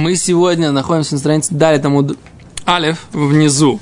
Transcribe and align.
Мы 0.00 0.16
сегодня 0.16 0.72
находимся 0.72 1.12
на 1.12 1.18
странице 1.18 1.54
Дали 1.54 1.76
тому 1.76 2.08
Алиф 2.66 3.06
внизу. 3.12 3.80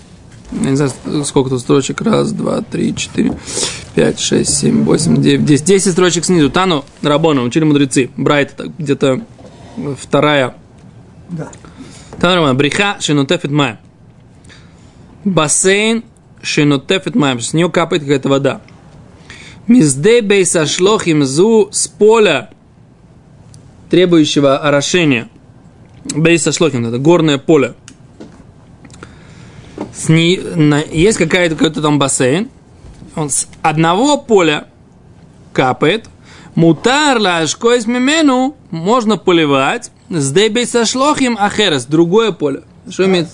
Я 0.51 0.71
не 0.71 0.77
знаю, 0.77 0.91
сколько 1.25 1.49
тут 1.49 1.61
строчек. 1.61 2.01
Раз, 2.01 2.33
два, 2.33 2.61
три, 2.61 2.93
четыре, 2.97 3.39
пять, 3.95 4.19
шесть, 4.19 4.59
семь, 4.59 4.83
восемь, 4.83 5.23
девять, 5.23 5.45
десять. 5.45 5.67
Десять 5.67 5.93
строчек 5.93 6.25
снизу. 6.25 6.51
Тану 6.51 6.85
Рабона, 7.03 7.43
учили 7.43 7.63
мудрецы. 7.63 8.11
Брайт, 8.17 8.61
где-то 8.79 9.21
вторая. 9.97 10.57
Да. 11.31 11.51
Тану 12.19 12.35
Рабона. 12.35 12.55
Бриха 12.55 12.97
шинотефит 12.99 13.53
май. 13.53 13.77
Бассейн 15.25 16.03
шинотефит 16.43 17.15
май. 17.15 17.41
С 17.41 17.53
нее 17.53 17.71
капает 17.71 18.03
какая-то 18.03 18.29
вода. 18.29 18.61
Мизде 19.69 20.21
бейсашлохим 20.21 21.25
зу 21.25 21.69
с 21.71 21.87
поля 21.87 22.51
требующего 23.89 24.59
орошения. 24.59 25.29
Бейса 26.15 26.53
шлохим, 26.53 26.87
это 26.87 26.99
горное 26.99 27.39
поле. 27.39 27.75
С 29.95 30.09
ней, 30.09 30.39
на, 30.39 30.81
есть 30.81 31.19
какая-то, 31.19 31.57
какой-то 31.57 31.83
там 31.83 31.99
бассейн. 31.99 32.49
Он 33.17 33.31
с 33.31 33.49
одного 33.63 34.19
поля 34.19 34.69
капает. 35.53 36.09
Мутар 36.55 37.19
лашкоис 37.19 37.87
мимену 37.87 38.57
можно 38.71 39.17
поливать. 39.17 39.91
С 40.09 40.33
дебейса 40.33 40.85
шлохим 40.85 41.37
ахерес, 41.39 41.85
другое 41.85 42.33
поле. 42.33 42.63
Что 42.89 43.05
имеет? 43.07 43.29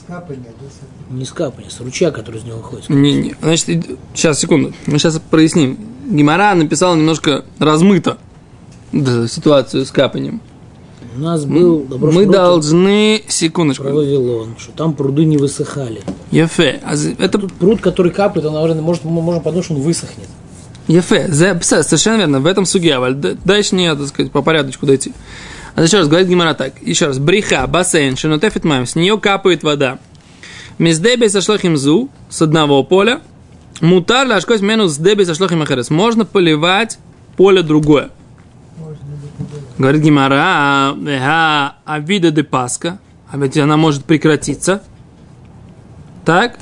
Не 1.11 1.25
скапание, 1.25 1.71
с 1.71 1.81
ручья, 1.81 2.11
который 2.11 2.41
из 2.41 2.45
него 2.45 2.59
выходит. 2.59 2.89
Не, 2.89 3.13
не. 3.13 3.37
Значит, 3.41 3.87
сейчас, 4.15 4.41
секунду. 4.41 4.73
Мы 4.87 4.99
сейчас 4.99 5.21
проясним. 5.31 5.79
Гимара 6.07 6.55
написал 6.55 6.97
немножко 6.97 7.45
размыто 7.59 8.19
ситуацию 8.93 9.87
с 9.87 9.91
капанием. 9.91 10.41
У 11.17 11.21
нас 11.21 11.45
был 11.45 11.87
Мы 11.91 12.27
должны, 12.27 13.23
секундочку. 13.29 13.85
про 13.85 13.93
Вавилон, 13.95 14.57
что 14.59 14.73
там 14.73 14.95
пруды 14.95 15.25
не 15.25 15.37
высыхали. 15.37 16.03
Ефе. 16.33 16.81
А 16.85 16.95
Это 17.19 17.39
Тут 17.39 17.53
пруд, 17.53 17.81
который 17.81 18.11
капает, 18.11 18.45
он, 18.47 18.55
наверное, 18.55 18.83
может, 18.83 19.05
мы 19.05 19.23
можем 19.23 19.43
подумать, 19.43 19.65
что 19.65 19.75
он 19.75 19.81
высохнет. 19.81 20.27
Ефе. 20.89 21.29
Совершенно 21.63 22.17
верно. 22.19 22.41
В 22.41 22.47
этом 22.47 22.67
суге. 22.67 22.95
Аваль. 22.97 23.15
Д- 23.15 23.37
Дальше 23.45 23.77
не, 23.77 23.95
так 23.95 24.09
сказать, 24.09 24.33
по 24.33 24.43
порядочку 24.43 24.87
дойти. 24.87 25.13
А 25.77 25.83
еще 25.83 25.99
раз, 25.99 26.09
говорит 26.09 26.29
Гимара 26.29 26.55
так. 26.55 26.75
Еще 26.83 27.07
раз. 27.07 27.19
Бриха, 27.19 27.67
бассейн, 27.67 28.17
шинотефит 28.17 28.65
маем. 28.65 28.87
С 28.87 28.97
нее 28.97 29.19
капает 29.19 29.63
вода. 29.63 29.99
Миздеби 30.79 31.29
сошло 31.29 31.57
химзу 31.59 32.09
с 32.29 32.43
одного 32.43 32.83
поля. 32.83 33.21
Мутар 33.81 34.27
ляшкось 34.27 34.61
мену 34.61 34.89
с 34.89 34.99
деби 34.99 35.25
сошло 35.25 35.49
химахерес. 35.49 35.91
Можно 35.91 36.25
поливать 36.25 36.99
поле 37.37 37.63
другое. 37.63 38.11
Говорит 39.79 40.03
Гимара, 40.03 40.95
а, 40.95 41.77
а 41.85 41.99
вида 41.99 42.31
де 42.31 42.45
паска, 42.45 42.99
а 43.31 43.37
ведь 43.37 43.57
она 43.57 43.77
может 43.77 44.05
прекратиться. 44.05 44.83
Так? 46.25 46.59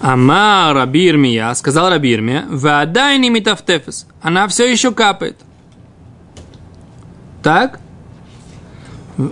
Ама 0.00 0.72
Раби 0.74 1.06
Ирмия, 1.06 1.54
сказал 1.54 1.88
Раби 1.88 2.12
Ирмия, 2.12 2.44
«Вадай 2.48 3.18
не 3.18 3.30
митафтефес». 3.30 4.06
Она 4.20 4.48
все 4.48 4.70
еще 4.70 4.92
капает. 4.92 5.38
Так? 7.42 7.78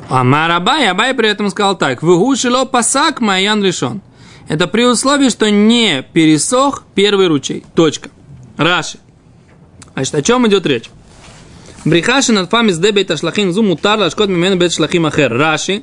Ама 0.08 0.46
Рабай, 0.48 0.88
Абай 0.88 1.12
при 1.14 1.28
этом 1.28 1.50
сказал 1.50 1.76
так, 1.76 2.02
«Вгу 2.02 2.36
шило 2.36 2.64
пасак 2.64 3.20
майян 3.20 3.62
решен». 3.62 4.00
Это 4.48 4.66
при 4.66 4.84
условии, 4.84 5.28
что 5.28 5.50
не 5.50 6.02
пересох 6.12 6.84
первый 6.94 7.26
ручей. 7.26 7.64
Точка. 7.74 8.10
Раши. 8.56 8.98
Значит, 9.94 10.14
о 10.14 10.22
чем 10.22 10.46
идет 10.46 10.66
речь? 10.66 10.90
Брихаши 11.84 12.32
над 12.32 12.48
фами 12.48 12.70
с 12.70 12.78
дебет 12.78 13.10
ашлахин 13.10 13.52
зу 13.52 13.62
мутар 13.62 13.98
лашкот 13.98 14.28
мимен 14.28 14.56
бет 14.58 14.72
шлахим 14.72 15.06
ахер. 15.06 15.32
Раши. 15.32 15.82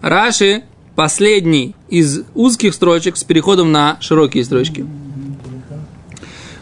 Раши 0.00 0.62
последний 0.94 1.74
из 1.88 2.22
узких 2.34 2.74
строчек 2.74 3.16
с 3.16 3.24
переходом 3.24 3.72
на 3.72 3.98
широкие 4.00 4.44
строчки. 4.44 4.86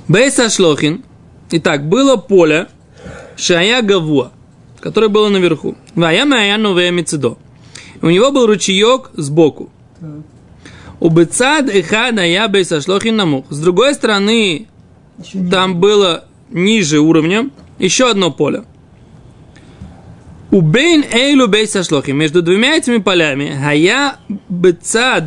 Бейса 0.09 0.49
шлохин. 0.49 1.05
Итак, 1.51 1.89
было 1.89 2.17
поле 2.17 2.69
Шая 3.37 3.83
Гавуа, 3.83 4.33
которое 4.81 5.09
было 5.09 5.29
наверху. 5.29 5.77
Вая 5.95 6.25
Мая 6.25 6.57
Новая 6.57 6.91
Мицидо. 6.91 7.37
У 8.01 8.09
него 8.09 8.31
был 8.31 8.47
ручеек 8.47 9.11
сбоку. 9.15 9.71
У 11.01 11.11
Бецад 11.11 11.69
Эхада 11.69 12.23
Я 12.25 12.49
Бейса 12.49 12.81
Шлохин 12.81 13.17
Намух. 13.17 13.45
С 13.51 13.59
другой 13.59 13.95
стороны, 13.95 14.69
там 15.51 15.81
было 15.81 16.25
ниже 16.51 17.01
уровнем 17.01 17.53
еще 17.79 18.11
одно 18.11 18.31
поле. 18.31 18.65
У 20.53 20.63
Бейн 20.63 21.05
Эйлу 21.13 21.47
Бейса 21.47 21.85
Шлохи. 21.85 22.11
Между 22.11 22.43
двумя 22.43 22.77
этими 22.77 22.99
полями. 22.99 23.57
Хая 23.57 24.17
Бецад 24.49 25.25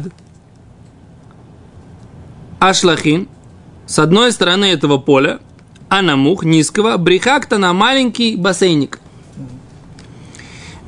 Ашлахин 2.59 3.29
с 3.85 3.99
одной 3.99 4.33
стороны 4.33 4.65
этого 4.65 4.97
поля, 4.97 5.39
а 5.87 6.01
на 6.01 6.17
мух 6.17 6.43
низкого, 6.43 6.97
брехакта 6.97 7.57
на 7.57 7.71
маленький 7.73 8.35
бассейник. 8.35 8.99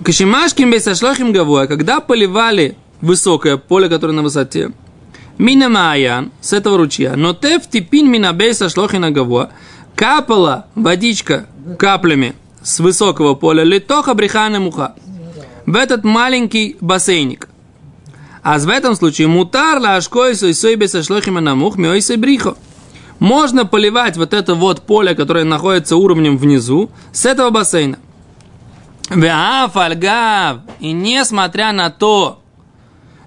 Кашимашким 0.03 0.72
бейсашлохим 0.72 1.31
гавуа, 1.31 1.67
когда 1.67 2.00
поливали 2.00 2.75
высокое 3.02 3.57
поле, 3.57 3.90
которое 3.90 4.13
на 4.13 4.23
высоте, 4.23 4.72
мина 5.38 5.69
мааян, 5.69 6.31
с 6.41 6.53
этого 6.53 6.78
ручья, 6.78 7.16
но 7.16 7.34
теф 7.34 7.69
типин 7.69 8.12
мина 8.12 8.34
бейсашлохина 8.34 9.12
гавуа, 9.12 9.50
капала 9.96 10.67
водичка 10.75 11.47
каплями 11.79 12.35
с 12.66 12.80
высокого 12.80 13.36
поля 13.36 13.64
литоха 13.64 14.16
брехана 14.16 14.59
муха 14.59 14.96
в 15.68 15.76
этот 15.76 16.03
маленький 16.03 16.78
бассейник. 16.81 17.48
А 18.42 18.58
в 18.58 18.68
этом 18.70 18.96
случае 18.96 19.28
мутар 19.28 19.80
лашкой 19.80 20.36
сой 20.36 20.76
бесашлохима 20.76 21.42
намух 21.42 21.78
миойсой 21.78 22.18
брихо. 22.18 22.56
Можно 23.20 23.66
поливать 23.66 24.18
вот 24.18 24.34
это 24.34 24.56
вот 24.56 24.81
поле, 24.81 25.16
которое 25.16 25.46
находится 25.46 25.96
уровнем 25.96 26.38
внизу, 26.38 26.90
с 27.12 27.26
этого 27.26 27.52
бассейна. 27.52 27.98
Веафальгав. 29.09 30.62
И 30.80 30.92
несмотря 30.92 31.72
на 31.72 31.92
то, 31.92 32.42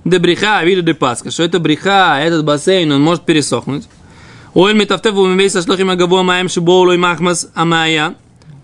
де 0.05 0.19
бриха, 0.19 0.62
вида 0.65 0.82
де 0.82 0.94
паска, 0.94 1.31
что 1.31 1.44
это 1.44 1.60
бриха, 1.60 2.19
этот 2.20 2.44
бассейн, 2.44 2.91
он 2.91 3.03
может 3.03 3.22
пересохнуть. 3.22 3.88
Ой, 4.55 4.75
метафтеву 4.75 5.26
мивей 5.26 5.49
сошлохим 5.49 5.91
агабо 5.91 6.22
маем 6.25 6.49
шибоулой 6.49 6.99
махмас 6.99 7.49
амая. 7.55 8.15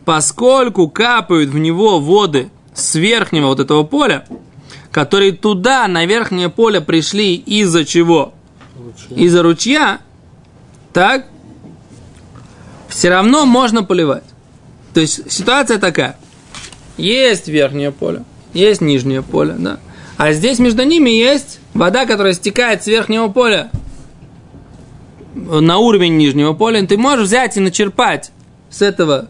Поскольку 0.05 0.89
капают 0.89 1.51
в 1.51 1.59
него 1.59 1.99
воды 1.99 2.51
с 2.75 2.95
верхнего 2.95 3.47
вот 3.49 3.61
этого 3.61 3.85
поля, 3.85 4.27
которые 4.91 5.33
туда, 5.33 5.89
на 5.89 6.05
верхнее 6.05 6.51
поле 6.51 6.81
пришли 6.81 7.35
из-за 7.35 7.85
чего? 7.85 8.35
Из-за 9.11 9.43
ручья, 9.43 10.01
так, 10.93 11.27
все 12.89 13.09
равно 13.09 13.47
можно 13.47 13.83
поливать. 13.83 14.25
То 14.93 15.01
есть 15.01 15.31
ситуация 15.33 15.79
такая. 15.79 16.17
Есть 16.97 17.49
верхнее 17.49 17.91
поле, 17.91 18.25
есть 18.53 18.81
нижнее 18.81 19.23
поле, 19.23 19.55
да. 19.59 19.81
А 20.17 20.33
здесь 20.33 20.61
между 20.61 20.85
ними 20.85 21.11
есть 21.11 21.59
вода, 21.73 22.07
которая 22.07 22.35
стекает 22.35 22.85
с 22.85 22.87
верхнего 22.87 23.29
поля 23.29 23.71
на 25.35 25.79
уровень 25.79 26.17
нижнего 26.17 26.53
поля. 26.53 26.87
Ты 26.87 26.97
можешь 26.97 27.27
взять 27.27 27.57
и 27.57 27.61
начерпать 27.61 28.31
с 28.71 28.81
этого 28.83 29.29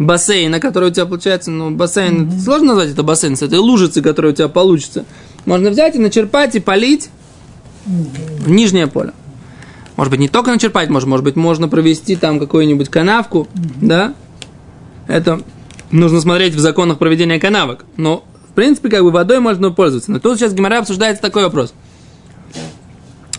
бассейна, 0.00 0.60
который 0.60 0.88
у 0.88 0.92
тебя 0.92 1.06
получается, 1.06 1.50
ну, 1.50 1.70
бассейн, 1.70 2.22
mm-hmm. 2.22 2.40
сложно 2.40 2.68
назвать 2.68 2.90
это 2.90 3.02
бассейн, 3.02 3.36
с 3.36 3.42
этой 3.42 3.58
лужицы, 3.58 4.00
которая 4.02 4.32
у 4.32 4.34
тебя 4.34 4.48
получится. 4.48 5.04
Можно 5.44 5.70
взять 5.70 5.94
и 5.94 5.98
начерпать 5.98 6.56
и 6.56 6.60
полить 6.60 7.10
mm-hmm. 7.86 8.42
в 8.42 8.50
нижнее 8.50 8.86
поле. 8.86 9.12
Может 9.96 10.10
быть, 10.10 10.20
не 10.20 10.28
только 10.28 10.50
начерпать, 10.50 10.88
может, 10.88 11.06
может 11.06 11.22
быть, 11.22 11.36
можно 11.36 11.68
провести 11.68 12.16
там 12.16 12.40
какую-нибудь 12.40 12.88
канавку, 12.88 13.46
mm-hmm. 13.52 13.86
да? 13.86 14.14
Это 15.06 15.42
нужно 15.90 16.20
смотреть 16.22 16.54
в 16.54 16.60
законах 16.60 16.98
проведения 16.98 17.38
канавок. 17.38 17.84
Но, 17.98 18.24
в 18.48 18.54
принципе, 18.54 18.88
как 18.88 19.02
бы 19.02 19.10
водой 19.10 19.40
можно 19.40 19.70
пользоваться. 19.70 20.10
Но 20.10 20.18
тут 20.18 20.38
сейчас 20.38 20.54
Гимара 20.54 20.78
обсуждается 20.78 21.20
такой 21.20 21.44
вопрос. 21.44 21.74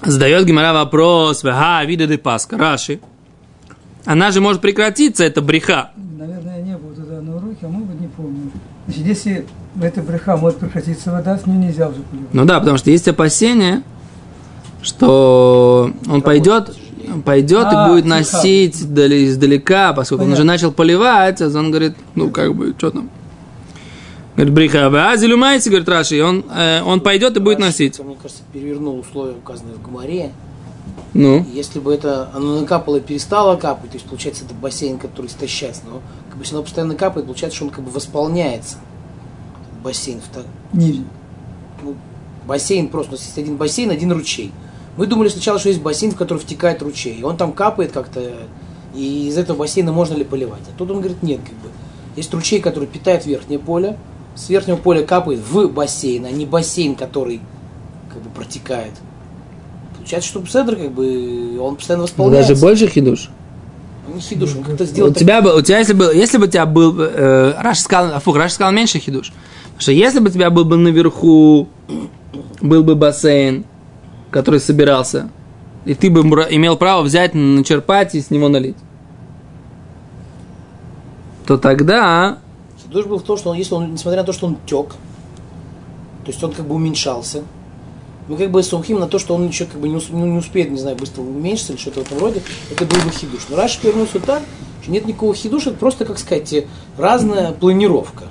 Задает 0.03 0.45
Гимара 0.45 0.73
вопрос, 0.73 1.43
ага, 1.43 1.83
вида 1.85 2.05
де 2.05 2.19
паска, 2.19 2.57
Раши. 2.57 2.99
Она 4.05 4.31
же 4.31 4.41
может 4.41 4.61
прекратиться, 4.61 5.23
это 5.23 5.41
бреха. 5.41 5.91
Наверное, 6.21 6.57
я 6.57 6.63
не 6.63 6.77
был 6.77 6.93
туда 6.93 7.19
на 7.21 7.35
уроке, 7.35 7.57
а 7.63 7.67
может 7.67 7.87
быть, 7.87 8.01
не 8.01 8.07
помню. 8.07 8.51
Значит, 8.91 9.07
если 9.07 9.45
эта 9.81 10.01
бреха 10.01 10.35
может 10.35 10.59
прекратиться 10.59 11.11
вода, 11.11 11.38
с 11.38 11.45
нее 11.45 11.57
нельзя 11.57 11.88
уже 11.88 12.01
поливать. 12.01 12.33
Ну 12.33 12.43
да, 12.43 12.59
потому 12.59 12.77
что 12.77 12.91
есть 12.91 13.07
опасение, 13.07 13.83
что 14.81 15.91
он 16.09 16.21
пойдет, 16.21 16.75
пойдет 17.23 17.67
А, 17.69 17.85
и 17.85 17.89
будет 17.89 18.03
тихо. 18.03 18.15
носить 18.17 18.75
издалека, 18.81 19.93
поскольку 19.93 20.25
он 20.25 20.31
уже 20.31 20.39
Понятно. 20.39 20.53
начал 20.53 20.71
поливать, 20.73 21.41
а 21.41 21.45
он 21.47 21.69
говорит, 21.71 21.95
ну 22.15 22.31
как 22.31 22.53
бы, 22.53 22.75
что 22.77 22.91
там. 22.91 23.09
Говорит, 24.35 24.53
бриха, 24.53 24.88
а 24.88 25.15
зелюмайся, 25.15 25.69
говорит 25.69 25.88
Раши, 25.88 26.17
и 26.17 26.21
он, 26.21 26.43
э, 26.53 26.81
он 26.83 26.99
пойдет 26.99 27.38
и 27.38 27.39
будет 27.39 27.59
носить. 27.59 27.97
Мне 27.99 28.15
кажется, 28.21 28.43
перевернул 28.51 28.99
условия, 28.99 29.33
указанные 29.33 29.75
в 29.75 29.81
Гумаре. 29.81 30.31
Ну, 31.13 31.45
Если 31.51 31.79
бы 31.79 31.93
это 31.93 32.29
оно 32.33 32.61
накапало 32.61 32.97
и 32.97 33.01
перестало 33.01 33.57
капать, 33.57 33.91
то 33.91 33.97
есть 33.97 34.07
получается 34.07 34.45
это 34.45 34.53
бассейн, 34.53 34.97
который 34.97 35.27
истощается, 35.27 35.81
но 35.85 36.01
как 36.29 36.37
бы, 36.37 36.43
если 36.43 36.55
оно 36.55 36.63
постоянно 36.63 36.95
капает, 36.95 37.25
получается, 37.25 37.57
что 37.57 37.65
он 37.65 37.71
как 37.71 37.83
бы 37.83 37.91
восполняется. 37.91 38.77
бассейн. 39.83 40.21
в 40.21 40.75
Нижний. 40.75 41.05
ну, 41.83 41.95
бассейн 42.47 42.87
просто, 42.87 43.11
у 43.11 43.15
нас 43.15 43.25
есть 43.25 43.37
один 43.37 43.57
бассейн, 43.57 43.89
один 43.89 44.11
ручей. 44.11 44.53
Мы 44.95 45.05
думали 45.05 45.27
сначала, 45.27 45.59
что 45.59 45.69
есть 45.69 45.81
бассейн, 45.81 46.11
в 46.11 46.15
который 46.15 46.39
втекает 46.39 46.81
ручей. 46.81 47.17
И 47.17 47.23
он 47.23 47.35
там 47.35 47.51
капает 47.53 47.91
как-то, 47.91 48.33
и 48.93 49.27
из 49.27 49.37
этого 49.37 49.57
бассейна 49.57 49.91
можно 49.91 50.15
ли 50.15 50.23
поливать. 50.23 50.61
А 50.67 50.77
тут 50.77 50.91
он 50.91 50.99
говорит, 50.99 51.23
нет, 51.23 51.41
как 51.41 51.55
бы. 51.55 51.69
Есть 52.15 52.33
ручей, 52.33 52.59
который 52.59 52.87
питает 52.87 53.25
верхнее 53.25 53.59
поле, 53.59 53.97
с 54.35 54.49
верхнего 54.49 54.77
поля 54.77 55.03
капает 55.03 55.39
в 55.39 55.67
бассейн, 55.67 56.25
а 56.25 56.31
не 56.31 56.45
бассейн, 56.45 56.95
который 56.95 57.41
как 58.11 58.21
бы 58.21 58.29
протекает. 58.29 58.93
Получается, 60.01 60.30
что 60.30 60.45
Седр, 60.45 60.75
как 60.75 60.92
бы, 60.92 61.59
он 61.59 61.75
постоянно 61.75 62.03
восполняется. 62.03 62.50
Даже 62.50 62.62
больше 62.62 62.88
хидуш. 62.88 63.30
Он 64.07 64.15
не 64.15 64.21
хидуш, 64.21 64.56
он 64.56 64.63
как-то 64.63 64.83
У 64.83 64.88
сделал 64.88 65.09
так- 65.12 65.19
тебя, 65.19 65.39
у 65.42 65.62
тебя 65.62 65.77
если, 65.80 65.94
бы, 65.94 66.06
если 66.13 66.38
бы 66.38 66.45
у 66.45 66.50
тебя 66.50 66.65
был, 66.65 66.92
бы, 66.92 67.03
э, 67.13 67.53
Раш 67.62 67.80
сказал, 67.80 68.19
фух, 68.19 68.36
Раш 68.36 68.53
сказал 68.53 68.74
меньше 68.74 69.00
хидуш. 69.00 69.27
Потому 69.63 69.81
что 69.81 69.92
если 69.92 70.19
бы 70.19 70.30
у 70.30 70.31
тебя 70.31 70.50
был 70.50 70.65
бы 70.65 70.75
наверху, 70.77 71.69
был 72.62 72.83
бы 72.83 72.95
бассейн, 72.95 73.63
который 74.31 74.59
собирался, 74.59 75.30
и 75.86 75.94
ты 75.94 76.09
бы 76.09 76.21
имел 76.50 76.77
право 76.77 77.03
взять, 77.03 77.33
начерпать 77.36 78.15
и 78.15 78.21
с 78.21 78.31
него 78.31 78.50
налить, 78.50 78.77
то 81.45 81.57
тогда 81.57 82.38
Хидуш 82.83 83.06
был 83.06 83.19
в 83.19 83.24
том, 83.24 83.38
что 83.38 83.51
он, 83.51 83.57
если 83.57 83.74
он, 83.74 83.94
несмотря 83.94 84.21
на 84.21 84.25
то, 84.25 84.33
что 84.33 84.48
он 84.48 84.57
тек, 84.65 84.89
то 84.89 86.27
есть 86.31 86.44
он 86.44 86.51
как 86.53 86.65
бы 86.68 86.75
уменьшался, 86.75 87.44
мы 88.31 88.37
как 88.37 88.49
бы 88.49 88.63
сумхим 88.63 88.97
на 88.97 89.07
то, 89.07 89.19
что 89.19 89.35
он 89.35 89.49
еще 89.49 89.65
как 89.65 89.81
бы 89.81 89.89
не, 89.89 89.99
ну, 90.09 90.25
не 90.25 90.37
успеет, 90.37 90.71
не 90.71 90.79
знаю, 90.79 90.95
быстро 90.95 91.21
уменьшиться 91.21 91.73
или 91.73 91.79
что-то 91.79 91.99
в 91.99 92.03
этом 92.03 92.19
роде, 92.19 92.41
это 92.71 92.85
был 92.85 92.95
бы 93.01 93.11
хидуш. 93.11 93.41
Но 93.49 93.57
Раши 93.57 93.81
повернулся 93.81 94.19
так, 94.21 94.41
что 94.81 94.91
нет 94.91 95.05
никакого 95.05 95.35
хидуша, 95.35 95.71
это 95.71 95.79
просто, 95.79 96.05
как 96.05 96.17
сказать, 96.17 96.53
э, 96.53 96.65
разная 96.97 97.51
планировка. 97.51 98.23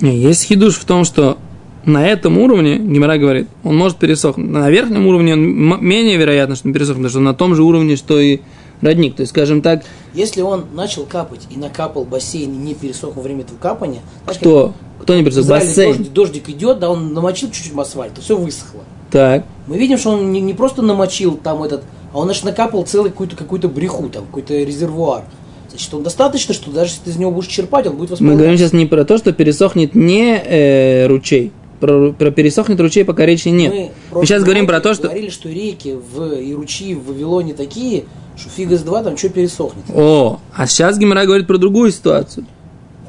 Есть 0.00 0.44
хидуш 0.44 0.76
в 0.76 0.86
том, 0.86 1.04
что 1.04 1.36
на 1.84 2.06
этом 2.06 2.38
уровне, 2.38 2.78
Гимара 2.78 3.18
говорит, 3.18 3.48
он 3.62 3.76
может 3.76 3.98
пересохнуть. 3.98 4.48
На 4.48 4.70
верхнем 4.70 5.06
уровне 5.06 5.34
он 5.34 5.84
менее 5.84 6.16
вероятно, 6.16 6.56
что 6.56 6.68
он 6.68 6.72
пересохнет, 6.72 7.02
потому 7.02 7.10
что 7.10 7.20
на 7.20 7.34
том 7.34 7.54
же 7.54 7.64
уровне, 7.64 7.96
что 7.96 8.18
и 8.18 8.40
родник. 8.80 9.16
То 9.16 9.22
есть, 9.22 9.32
скажем 9.32 9.60
так, 9.60 9.84
Если 10.14 10.40
он 10.42 10.66
начал 10.74 11.04
капать 11.04 11.42
и 11.50 11.58
накапал 11.58 12.04
бассейн 12.04 12.52
и 12.52 12.56
не 12.56 12.74
пересох 12.74 13.14
во 13.16 13.22
время 13.22 13.42
этого 13.42 13.58
капания, 13.58 14.00
кто, 14.26 14.72
кто 15.00 15.14
не 15.14 15.22
пересох? 15.24 15.46
Бассейн. 15.46 15.96
дождь- 15.96 16.12
дождик 16.12 16.48
идет, 16.48 16.78
да, 16.78 16.90
он 16.90 17.12
намочил 17.12 17.50
чуть-чуть 17.50 17.76
асфальта, 17.76 18.20
все 18.20 18.36
высохло. 18.36 18.80
Так. 19.10 19.44
Мы 19.66 19.78
видим, 19.78 19.98
что 19.98 20.10
он 20.10 20.32
не, 20.32 20.40
не 20.40 20.54
просто 20.54 20.82
намочил 20.82 21.36
там 21.36 21.62
этот, 21.62 21.82
а 22.12 22.18
он 22.18 22.24
значит, 22.26 22.44
накапал 22.44 22.84
целый 22.84 23.10
какую-то 23.10 23.36
какую 23.36 23.60
бреху, 23.68 24.08
там, 24.08 24.26
какой-то 24.26 24.54
резервуар. 24.54 25.24
Значит, 25.70 25.92
он 25.92 26.02
достаточно, 26.02 26.54
что 26.54 26.70
даже 26.70 26.90
если 26.92 27.02
ты 27.04 27.10
из 27.10 27.16
него 27.16 27.30
будешь 27.30 27.48
черпать, 27.48 27.86
он 27.86 27.92
будет 27.96 28.10
Мы 28.10 28.12
восполняться. 28.12 28.38
говорим 28.38 28.58
сейчас 28.58 28.72
не 28.72 28.86
про 28.86 29.04
то, 29.04 29.18
что 29.18 29.32
пересохнет 29.32 29.94
не 29.94 30.36
э, 30.36 31.06
ручей. 31.06 31.52
Про, 31.80 32.12
про 32.12 32.30
пересохнет 32.32 32.80
ручей 32.80 33.04
пока 33.04 33.24
речи 33.24 33.48
нет. 33.48 33.72
Мы 33.72 33.90
Мы, 34.10 34.26
сейчас 34.26 34.42
говорим 34.42 34.66
про 34.66 34.80
то, 34.80 34.94
что... 34.94 35.04
говорили, 35.04 35.30
что 35.30 35.48
реки 35.48 35.94
в, 35.94 36.32
и 36.32 36.52
ручьи 36.54 36.94
в 36.94 37.06
Вавилоне 37.06 37.54
такие, 37.54 38.04
что 38.38 38.48
фига 38.50 38.76
с 38.76 38.82
два 38.82 39.02
там 39.02 39.16
что 39.16 39.28
пересохнет. 39.28 39.84
О, 39.94 40.40
а 40.54 40.66
сейчас 40.66 40.98
Гимара 40.98 41.24
говорит 41.26 41.46
про 41.46 41.58
другую 41.58 41.90
ситуацию. 41.92 42.46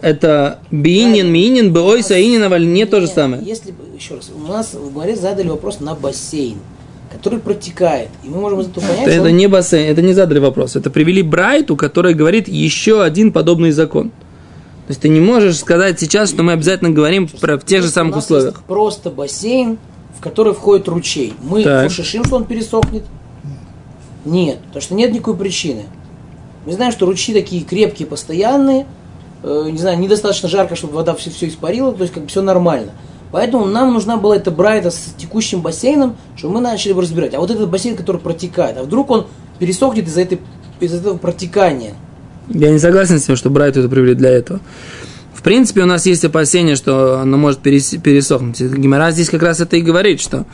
Это 0.01 0.59
биинин, 0.71 1.31
миинин, 1.31 1.73
беой, 1.73 2.03
саинин, 2.03 2.73
не 2.73 2.85
то 2.85 3.01
же 3.01 3.07
самое. 3.07 3.43
Если, 3.43 3.73
еще 3.97 4.15
раз, 4.15 4.31
у 4.33 4.47
нас 4.47 4.73
в 4.73 4.93
Гмаре 4.93 5.15
задали 5.15 5.49
вопрос 5.49 5.81
на 5.81 5.93
бассейн, 5.93 6.57
который 7.11 7.39
протекает. 7.39 8.07
И 8.23 8.29
мы 8.29 8.39
можем 8.39 8.61
из 8.61 8.67
этого 8.67 8.85
понять, 8.85 9.01
Это, 9.03 9.11
что 9.11 9.19
это 9.21 9.29
он- 9.29 9.37
не 9.37 9.47
бассейн, 9.47 9.91
это 9.91 10.01
не 10.01 10.13
задали 10.13 10.39
вопрос. 10.39 10.75
Это 10.77 10.89
привели 10.89 11.21
Брайту, 11.21 11.75
который 11.75 12.13
говорит 12.13 12.47
еще 12.47 13.03
один 13.03 13.33
подобный 13.33 13.71
закон. 13.71 14.09
То 14.09 14.91
есть 14.91 15.01
ты 15.01 15.09
не 15.09 15.19
можешь 15.19 15.57
сказать 15.57 15.99
сейчас, 15.99 16.29
что 16.29 16.43
мы 16.43 16.53
обязательно 16.53 16.89
говорим 16.91 17.27
про, 17.27 17.57
в 17.59 17.65
тех 17.65 17.83
же 17.83 17.89
самых 17.89 18.17
условиях. 18.17 18.53
есть 18.53 18.65
просто 18.65 19.09
бассейн, 19.11 19.77
в 20.17 20.21
который 20.21 20.53
входит 20.53 20.87
ручей. 20.87 21.33
Мы 21.43 21.63
Так. 21.63 21.91
шишим, 21.91 22.23
что 22.23 22.37
он 22.37 22.45
пересохнет? 22.45 23.03
Нет, 24.29 24.59
потому 24.59 24.81
что 24.81 24.93
нет 24.93 25.11
никакой 25.11 25.35
причины. 25.35 25.85
Мы 26.65 26.73
знаем, 26.73 26.91
что 26.91 27.07
ручьи 27.07 27.33
такие 27.33 27.63
крепкие, 27.63 28.07
постоянные, 28.07 28.85
э, 29.41 29.69
не 29.71 29.77
знаю, 29.79 29.97
недостаточно 29.97 30.47
жарко, 30.47 30.75
чтобы 30.75 30.93
вода 30.93 31.15
все, 31.15 31.31
все 31.31 31.47
испарила, 31.47 31.91
то 31.93 32.03
есть 32.03 32.13
как 32.13 32.23
бы 32.23 32.29
все 32.29 32.43
нормально. 32.43 32.91
Поэтому 33.31 33.65
нам 33.65 33.91
нужна 33.91 34.17
была 34.17 34.35
эта 34.35 34.51
брайта 34.51 34.91
с 34.91 35.15
текущим 35.17 35.61
бассейном, 35.61 36.15
чтобы 36.35 36.55
мы 36.55 36.61
начали 36.61 36.93
бы 36.93 37.01
разбирать. 37.01 37.33
А 37.33 37.39
вот 37.39 37.49
этот 37.49 37.69
бассейн, 37.69 37.95
который 37.95 38.21
протекает, 38.21 38.77
а 38.77 38.83
вдруг 38.83 39.09
он 39.09 39.27
пересохнет 39.57 40.07
из-за, 40.07 40.21
этой, 40.21 40.39
из 40.79 40.93
этого 40.93 41.17
протекания? 41.17 41.95
Я 42.49 42.69
не 42.69 42.79
согласен 42.79 43.19
с 43.19 43.25
тем, 43.25 43.35
что 43.35 43.49
Брайту 43.49 43.79
это 43.79 43.89
привели 43.89 44.13
для 44.13 44.29
этого. 44.29 44.59
В 45.33 45.41
принципе, 45.41 45.81
у 45.81 45.85
нас 45.85 46.05
есть 46.05 46.23
опасение, 46.23 46.75
что 46.75 47.19
оно 47.19 47.37
может 47.37 47.61
перес- 47.61 47.99
пересохнуть. 47.99 48.59
Гимара 48.61 49.09
здесь 49.11 49.29
как 49.29 49.41
раз 49.41 49.59
это 49.59 49.75
и 49.77 49.81
говорит, 49.81 50.21
что 50.21 50.45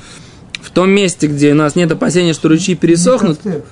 в 0.65 0.71
том 0.71 0.89
месте, 0.89 1.27
где 1.27 1.51
у 1.51 1.55
нас 1.55 1.75
нет 1.75 1.91
опасения, 1.91 2.33
что 2.33 2.49
ручьи 2.49 2.73
пересохнут, 2.73 3.45
Микростеп. 3.45 3.65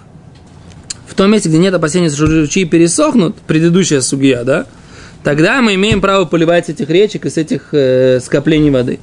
в 1.07 1.16
том 1.16 1.31
месте, 1.31 1.50
где 1.50 1.57
нет 1.57 1.74
опасения, 1.74 2.10
что 2.10 2.28
ручьи 2.28 2.66
пересохнут, 2.66 3.36
предыдущая 3.48 4.01
сугия, 4.01 4.44
да, 4.44 4.68
тогда 5.24 5.62
мы 5.63 5.74
имеем 5.74 6.01
право 6.01 6.25
поливать 6.25 6.68
с 6.68 6.69
этих 6.69 6.90
речек 6.92 7.25
и 7.25 7.31
с 7.31 7.38
этих 7.38 7.69
э, 7.72 8.19
скоплений 8.24 8.69
воды. 8.69 9.00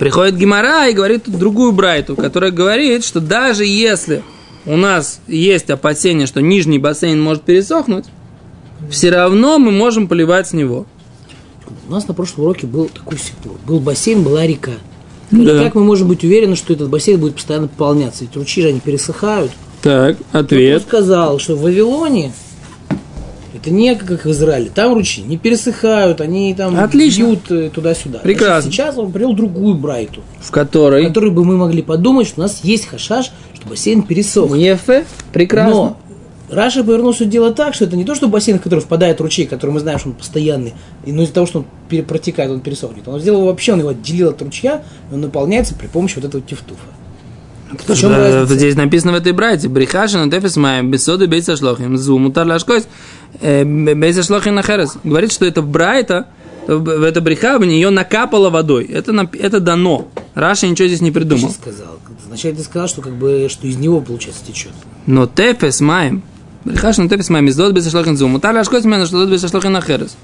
Приходит 0.00 0.36
Гимара 0.36 0.88
и 0.88 0.92
говорит 0.92 1.24
другую 1.26 1.70
брайту, 1.70 2.16
которая 2.16 2.50
говорит, 2.50 3.04
что 3.04 3.20
даже 3.20 3.64
если 3.64 4.24
у 4.66 4.76
нас 4.76 5.20
есть 5.28 5.70
опасение, 5.70 6.26
что 6.26 6.42
нижний 6.42 6.78
бассейн 6.78 7.20
может 7.20 7.42
пересохнуть, 7.44 8.06
все 8.90 9.10
равно 9.10 9.58
мы 9.58 9.70
можем 9.70 10.08
поливать 10.08 10.48
с 10.48 10.52
него. 10.52 10.86
У 11.86 11.92
нас 11.92 12.08
на 12.08 12.14
прошлом 12.14 12.46
уроке 12.46 12.66
был 12.66 12.88
такой 12.88 13.18
сектор. 13.18 13.52
Был 13.66 13.78
бассейн, 13.78 14.24
была 14.24 14.46
река. 14.46 14.72
Да. 15.30 15.62
Как 15.64 15.74
мы 15.74 15.84
можем 15.84 16.08
быть 16.08 16.24
уверены, 16.24 16.56
что 16.56 16.72
этот 16.72 16.88
бассейн 16.90 17.20
будет 17.20 17.34
постоянно 17.36 17.68
пополняться? 17.68 18.24
Ведь 18.24 18.36
ручьи 18.36 18.62
же 18.62 18.68
они 18.70 18.80
пересыхают. 18.80 19.52
Так, 19.82 20.16
Он 20.32 20.40
ответ. 20.40 20.82
сказал, 20.82 21.38
что 21.38 21.54
в 21.56 21.62
Вавилоне 21.62 22.32
это 23.54 23.70
не 23.70 23.94
как 23.96 24.24
в 24.24 24.30
Израиле. 24.30 24.70
Там 24.74 24.94
ручьи 24.94 25.22
не 25.24 25.36
пересыхают, 25.36 26.20
они 26.20 26.54
там 26.54 26.78
Отлично. 26.78 27.24
бьют 27.24 27.50
э, 27.50 27.70
туда-сюда. 27.74 28.18
Прекрасно. 28.20 28.62
Значит, 28.70 28.72
сейчас 28.76 28.98
он 28.98 29.10
привел 29.12 29.32
другую 29.32 29.74
брайту, 29.74 30.22
В 30.40 30.48
в 30.48 30.50
которой... 30.50 31.06
которой 31.06 31.30
бы 31.30 31.44
мы 31.44 31.56
могли 31.56 31.82
подумать, 31.82 32.26
что 32.28 32.40
у 32.40 32.44
нас 32.44 32.60
есть 32.62 32.86
хашаш, 32.86 33.32
что 33.54 33.68
бассейн 33.68 34.02
пересох. 34.02 34.56
Ефе, 34.56 35.04
прекрасно. 35.32 35.70
Но 35.74 35.96
Раша 36.50 36.82
повернул 36.82 37.12
все 37.12 37.26
дело 37.26 37.52
так, 37.52 37.74
что 37.74 37.84
это 37.84 37.96
не 37.96 38.04
то, 38.04 38.14
что 38.14 38.28
бассейн, 38.28 38.58
в 38.58 38.62
который 38.62 38.80
впадает 38.80 39.20
ручей, 39.20 39.46
который 39.46 39.70
мы 39.70 39.80
знаем, 39.80 39.98
что 39.98 40.08
он 40.08 40.14
постоянный, 40.14 40.74
и, 41.04 41.12
но 41.12 41.22
из-за 41.22 41.34
того, 41.34 41.46
что 41.46 41.60
он 41.60 42.04
протекает, 42.04 42.50
он 42.50 42.60
пересохнет. 42.60 43.06
Он 43.06 43.20
сделал 43.20 43.38
его 43.38 43.48
вообще, 43.48 43.72
он 43.72 43.80
его 43.80 43.90
отделил 43.90 44.30
от 44.30 44.42
ручья, 44.42 44.82
и 45.10 45.14
он 45.14 45.20
наполняется 45.20 45.74
при 45.74 45.86
помощи 45.86 46.16
вот 46.16 46.24
этого 46.24 46.42
тефтуфа. 46.42 46.80
Потому 47.70 47.96
что 47.96 48.08
разница? 48.08 48.54
здесь 48.54 48.74
написано 48.74 49.12
в 49.12 49.14
этой 49.14 49.32
брате, 49.32 49.68
брихашина 49.68 50.28
тефес 50.28 50.56
мая, 50.56 50.82
бесоды 50.82 51.28
бейса 51.28 51.56
шлохим, 51.56 51.96
зу 51.96 52.18
мутар 52.18 52.46
ляшкойс, 52.46 52.88
э, 53.40 53.64
бейса 53.64 54.24
шлохим 54.24 54.56
на 54.56 54.62
херес. 54.62 54.96
Говорит, 55.04 55.32
что 55.32 55.46
это 55.46 55.62
брайта, 55.62 56.26
в 56.66 56.78
в 56.78 57.02
это 57.02 57.20
бриха, 57.20 57.58
в 57.58 57.64
нее 57.64 57.90
накапало 57.90 58.50
водой. 58.50 58.84
Это, 58.86 59.28
это 59.34 59.60
дано. 59.60 60.08
Раша 60.34 60.66
ничего 60.66 60.88
здесь 60.88 61.00
не 61.00 61.10
Ты 61.10 61.20
придумал. 61.20 61.48
сейчас 61.48 61.54
сказал. 61.54 61.98
Вначале 62.26 62.54
ты 62.54 62.62
сказал, 62.62 62.88
что 62.88 63.02
как 63.02 63.14
бы 63.14 63.48
что 63.48 63.66
из 63.66 63.76
него, 63.76 64.00
получается, 64.00 64.44
течет. 64.46 64.72
Но 65.06 65.26
тефес 65.26 65.80
маем, 65.80 66.22
брихашина 66.64 67.08
тефес 67.08 67.30
маем, 67.30 67.46
бесоды 67.46 67.72
бейса 67.74 67.90
шлохим, 67.90 68.16
зу 68.16 68.28
мутар 68.28 68.54
ляшкойс, 68.54 68.84
меня 68.84 69.06
что 69.06 69.26
бейса 69.26 69.48
шлохим 69.48 69.72
на 69.72 69.80
херес. 69.80 70.16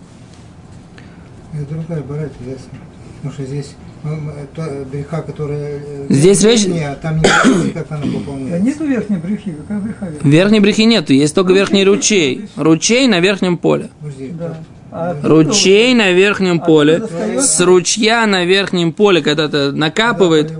Это 1.55 1.75
другая 1.75 2.03
барайта, 2.03 2.35
ясно. 2.47 2.79
Потому 3.17 3.33
что 3.35 3.45
здесь 3.47 3.75
ну, 4.05 4.19
та 4.55 4.69
бреха, 4.93 5.23
которая... 5.23 5.81
э, 5.85 6.07
Здесь 6.11 6.43
речь- 6.45 6.67
Нет, 6.67 7.01
там 7.01 7.17
не 7.17 7.71
как 7.71 7.91
она 7.91 8.03
пополняется. 8.03 8.59
нету 8.65 8.85
верхней 8.85 9.17
брехи, 9.17 9.53
какая 9.53 9.81
бреха 9.81 10.07
верхняя? 10.07 10.33
Верхней 10.33 10.61
брехи 10.61 10.83
нету, 10.83 11.13
есть 11.13 11.35
только 11.35 11.53
верхний 11.53 11.85
ручей. 11.85 12.49
Ручей 12.57 13.09
на 13.09 13.21
верхнем 13.21 13.57
поле. 13.59 13.89
Да. 14.39 14.59
А 14.93 15.17
Ручей 15.23 15.95
на 15.95 16.13
верхнем 16.13 16.61
поле. 16.61 17.03
С 17.41 17.61
ручья 17.61 18.27
на 18.27 18.45
верхнем 18.45 18.93
поле, 18.93 19.21
когда 19.21 19.49
то 19.49 19.67
Когда 19.67 19.73
накапывает. 19.79 20.53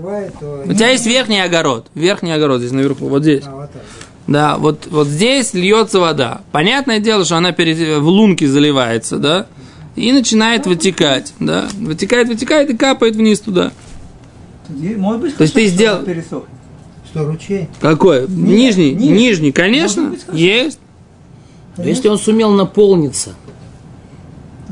У 0.65 0.73
тебя 0.73 0.89
есть 0.89 1.05
верхний 1.05 1.39
огород. 1.39 1.87
Верхний 1.95 2.31
огород 2.33 2.59
здесь 2.59 2.71
наверху, 2.73 3.07
вот 3.07 3.21
здесь. 3.21 3.43
Да, 4.27 4.57
вот, 4.57 4.87
вот 4.89 5.07
здесь 5.07 5.53
льется 5.53 5.99
вода. 5.99 6.41
Понятное 6.51 6.99
дело, 6.99 7.23
что 7.23 7.37
она 7.37 7.53
перед, 7.53 7.99
в 7.99 8.07
лунке 8.07 8.47
заливается, 8.47 9.17
да? 9.17 9.47
И 9.95 10.11
начинает 10.11 10.65
вытекать, 10.67 11.33
да? 11.39 11.67
Вытекает, 11.79 12.27
вытекает 12.27 12.69
и 12.69 12.77
капает 12.77 13.15
вниз 13.15 13.39
туда. 13.39 13.71
Может 14.69 15.21
быть, 15.21 15.37
То 15.37 15.43
есть 15.43 15.53
ты 15.53 15.67
сделал- 15.67 16.03
пересохнет. 16.03 16.49
Что, 17.09 17.25
ручей? 17.25 17.69
Какой? 17.79 18.27
нижний, 18.27 18.91
нижний. 18.91 19.09
нижний, 19.09 19.51
конечно, 19.53 20.09
быть, 20.09 20.25
есть. 20.33 20.79
Если 21.77 22.09
он 22.09 22.17
сумел 22.19 22.51
наполниться, 22.51 23.33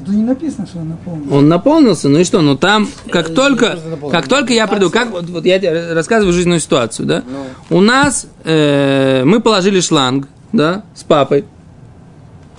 Тут 0.06 0.16
не 0.16 0.24
написано, 0.24 0.68
что 0.68 0.80
она 0.80 0.92
наполнена. 0.92 1.36
Он 1.36 1.48
наполнился, 1.48 2.10
ну 2.10 2.20
и 2.20 2.24
что? 2.24 2.42
Ну 2.42 2.56
там, 2.56 2.88
как 3.10 3.30
Я 3.30 3.36
только, 3.36 3.80
как 4.12 4.28
только 4.28 4.54
я 4.54 4.68
приду, 4.68 4.90
как 4.92 5.10
вот, 5.10 5.26
вот 5.30 5.46
я 5.46 5.58
тебе 5.58 5.94
рассказываю 5.94 6.34
жизненную 6.34 6.60
ситуацию, 6.60 7.08
да? 7.08 7.24
У 7.70 7.82
нас 7.82 8.28
э, 8.44 9.24
мы 9.26 9.42
положили 9.42 9.80
шланг, 9.80 10.28
да, 10.52 10.84
с 10.94 11.04
папой 11.04 11.46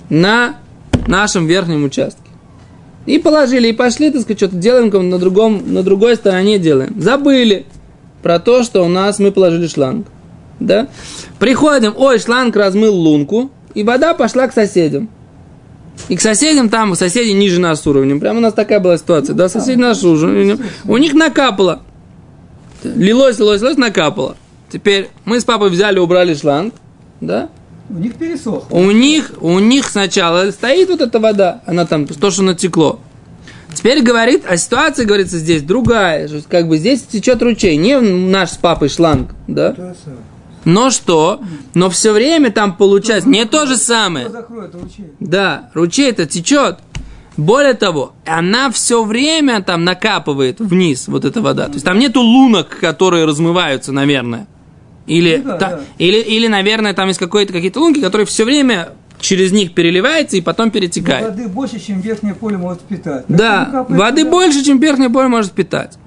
на 0.09 0.55
нашем 1.07 1.47
верхнем 1.47 1.83
участке. 1.83 2.21
И 3.05 3.19
положили, 3.19 3.69
и 3.69 3.73
пошли, 3.73 4.11
так 4.11 4.21
сказать, 4.21 4.37
что-то 4.37 4.57
делаем 4.57 4.89
на, 5.09 5.17
другом, 5.17 5.73
на 5.73 5.83
другой 5.83 6.17
стороне 6.17 6.59
делаем. 6.59 6.99
Забыли 6.99 7.65
про 8.21 8.39
то, 8.39 8.63
что 8.63 8.83
у 8.83 8.89
нас 8.89 9.19
мы 9.19 9.31
положили 9.31 9.67
шланг. 9.67 10.07
Да? 10.59 10.87
Приходим, 11.39 11.93
ой, 11.95 12.19
шланг 12.19 12.55
размыл 12.57 12.93
лунку, 12.93 13.51
и 13.73 13.83
вода 13.83 14.13
пошла 14.13 14.47
к 14.47 14.53
соседям. 14.53 15.09
И 16.09 16.15
к 16.15 16.21
соседям 16.21 16.69
там, 16.69 16.95
соседи 16.95 17.31
ниже 17.31 17.59
нас 17.59 17.85
уровнем. 17.85 18.19
Прямо 18.19 18.39
у 18.39 18.41
нас 18.41 18.53
такая 18.53 18.79
была 18.79 18.97
ситуация. 18.97 19.33
Да, 19.33 19.49
соседи 19.49 19.79
наш 19.79 20.03
уровнем. 20.03 20.59
У 20.85 20.97
них 20.97 21.13
накапало. 21.13 21.81
Лилось, 22.83 23.39
лилось, 23.39 23.61
лилось, 23.61 23.77
накапало. 23.77 24.37
Теперь 24.71 25.09
мы 25.25 25.39
с 25.39 25.43
папой 25.43 25.69
взяли, 25.69 25.99
убрали 25.99 26.33
шланг. 26.33 26.73
Да? 27.21 27.49
У 27.89 27.95
них 27.95 28.15
пересохло. 28.15 28.75
У 28.75 28.91
них, 28.91 29.33
у 29.41 29.59
них 29.59 29.87
сначала 29.87 30.51
стоит 30.51 30.89
вот 30.89 31.01
эта 31.01 31.19
вода, 31.19 31.61
она 31.65 31.85
там, 31.85 32.05
то, 32.05 32.31
что 32.31 32.43
натекло. 32.43 32.99
Теперь 33.73 34.01
говорит, 34.01 34.43
а 34.47 34.57
ситуация, 34.57 35.05
говорится, 35.05 35.37
здесь 35.37 35.61
другая. 35.61 36.29
Как 36.49 36.67
бы 36.67 36.77
здесь 36.77 37.03
течет 37.03 37.41
ручей, 37.41 37.77
не 37.77 37.99
наш 37.99 38.51
с 38.51 38.57
папой 38.57 38.89
шланг, 38.89 39.35
да? 39.47 39.75
Самое. 40.67 40.83
Но 40.85 40.89
что? 40.89 41.41
Но 41.73 41.89
все 41.89 42.11
время 42.11 42.51
там 42.51 42.75
получается 42.75 43.29
не 43.29 43.45
то 43.45 43.65
же 43.65 43.77
самое. 43.77 44.29
Закроет 44.29 44.73
ручей? 44.75 45.11
Да, 45.19 45.69
ручей 45.73 46.09
это 46.09 46.25
течет. 46.25 46.79
Более 47.37 47.75
того, 47.75 48.13
она 48.25 48.71
все 48.71 49.03
время 49.03 49.61
там 49.61 49.83
накапывает 49.83 50.59
вниз 50.59 51.07
вот 51.07 51.23
эта 51.23 51.39
вода. 51.41 51.67
То 51.67 51.73
есть 51.73 51.85
там 51.85 51.99
нету 51.99 52.21
лунок, 52.21 52.77
которые 52.79 53.25
размываются, 53.25 53.91
наверное. 53.91 54.47
Или, 55.05 55.37
Ну 55.37 55.51
да, 55.51 55.57
та- 55.57 55.69
да. 55.69 55.79
или, 55.99 56.17
или, 56.19 56.47
наверное, 56.47 56.93
там 56.93 57.07
есть 57.07 57.19
какой-то, 57.19 57.53
какие-то 57.53 57.79
лунки, 57.79 58.01
которые 58.01 58.25
все 58.25 58.43
время 58.43 58.89
через 59.21 59.51
них 59.51 59.73
переливается 59.73 60.35
и 60.35 60.41
потом 60.41 60.69
перетекает. 60.71 61.29
Воды 61.29 61.47
больше, 61.47 61.79
чем 61.79 62.01
верхнее 62.01 62.33
поле 62.35 62.57
может 62.57 62.81
питать. 62.81 63.23
Да, 63.27 63.85
воды 63.87 64.21
туда. 64.23 64.31
больше, 64.31 64.63
чем 64.65 64.79
верхнее 64.79 65.09
поле 65.09 65.27
может 65.27 65.53
питать. 65.53 65.97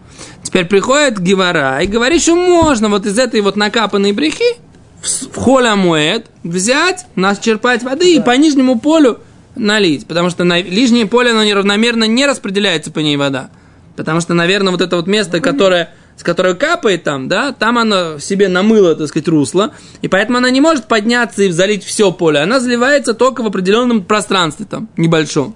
Теперь 0.43 0.65
приходит 0.67 1.21
Гевара 1.21 1.81
и 1.83 1.87
говорит, 1.87 2.23
что 2.23 2.35
можно 2.35 2.89
вот 2.89 3.07
из 3.07 3.19
этой 3.19 3.41
вот 3.41 3.57
накапанной 3.57 4.13
брехи 4.13 4.57
в, 5.03 5.09
с- 5.09 5.27
в 5.27 5.37
холя 5.37 5.77
муэт 5.77 6.27
взять, 6.43 7.07
нас 7.15 7.39
черпать 7.39 7.83
воды 7.83 8.15
и 8.17 8.21
по 8.21 8.31
нижнему 8.37 8.79
полю 8.81 9.21
налить. 9.55 10.07
Потому 10.07 10.31
что 10.31 10.45
на 10.45 10.61
нижнее 10.63 11.07
поле, 11.07 11.31
оно 11.33 11.45
неравномерно 11.45 12.05
не 12.05 12.27
распределяется 12.27 12.91
по 12.91 13.01
ней 13.01 13.17
вода. 13.17 13.51
Потому 13.97 14.21
что, 14.21 14.33
наверное, 14.35 14.73
вот 14.73 14.81
это 14.81 14.97
вот 14.97 15.07
место, 15.07 15.41
которое, 15.41 15.93
с 16.17 16.23
которое 16.23 16.55
капает 16.55 17.05
там, 17.05 17.29
да, 17.29 17.53
там 17.53 17.77
оно 17.77 18.19
себе 18.19 18.49
намыло, 18.49 18.95
так 18.95 19.09
сказать, 19.09 19.29
русло, 19.29 19.73
и 20.01 20.09
поэтому 20.09 20.39
она 20.39 20.49
не 20.51 20.63
может 20.63 20.87
подняться 20.87 21.43
и 21.43 21.51
залить 21.51 21.85
все 21.85 22.11
поле. 22.13 22.41
Она 22.41 22.61
заливается 22.61 23.13
только 23.13 23.43
в 23.43 23.47
определенном 23.47 24.03
пространстве 24.05 24.65
там, 24.69 24.89
небольшом. 24.97 25.55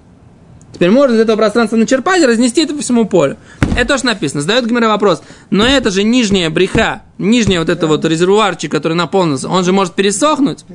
Теперь 0.73 0.91
можно 0.91 1.15
из 1.15 1.21
этого 1.21 1.37
пространства 1.37 1.77
начерпать 1.77 2.21
и 2.21 2.25
разнести 2.25 2.61
это 2.61 2.75
по 2.75 2.81
всему 2.81 3.05
полю. 3.05 3.37
Это 3.75 3.87
тоже 3.89 4.05
написано. 4.05 4.41
Задает 4.41 4.65
Гимера 4.67 4.87
вопрос. 4.87 5.21
Но 5.49 5.65
это 5.65 5.91
же 5.91 6.03
нижняя 6.03 6.49
бреха, 6.49 7.03
нижний 7.17 7.59
вот 7.59 7.69
это 7.69 7.87
вот 7.87 8.05
резервуарчик, 8.05 8.71
который 8.71 8.93
наполнился, 8.93 9.49
он 9.49 9.63
же 9.63 9.73
может 9.73 9.93
пересохнуть. 9.93 10.65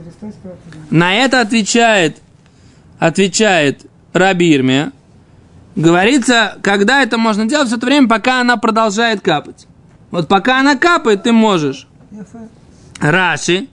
На 0.90 1.14
это 1.14 1.40
отвечает, 1.40 2.18
отвечает 2.98 3.86
Раби 4.12 4.52
Ирмия. 4.52 4.92
Говорится, 5.76 6.58
когда 6.62 7.02
это 7.02 7.16
можно 7.16 7.46
делать, 7.46 7.68
все 7.68 7.76
это 7.76 7.86
время, 7.86 8.08
пока 8.08 8.40
она 8.40 8.56
продолжает 8.56 9.20
капать. 9.20 9.66
Вот 10.10 10.28
пока 10.28 10.60
она 10.60 10.76
капает, 10.76 11.22
ты 11.22 11.32
можешь. 11.32 11.86
Раши. 12.98 13.68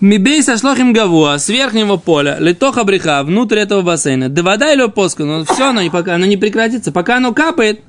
Мибей 0.00 0.42
сошлох 0.44 0.78
им 0.78 0.92
гавуа 0.92 1.38
с 1.38 1.48
верхнего 1.48 1.96
поля, 1.96 2.36
литоха 2.38 2.84
бреха, 2.84 3.24
внутрь 3.24 3.58
этого 3.58 3.82
бассейна. 3.82 4.28
Да 4.28 4.44
вода 4.44 4.72
или 4.72 4.82
опоска, 4.82 5.24
но 5.24 5.44
все, 5.44 5.70
оно 5.70 5.82
не, 5.82 5.90
пока, 5.90 6.14
оно 6.14 6.24
не 6.24 6.36
прекратится. 6.36 6.92
Пока 6.92 7.16
оно 7.16 7.34
капает, 7.34 7.80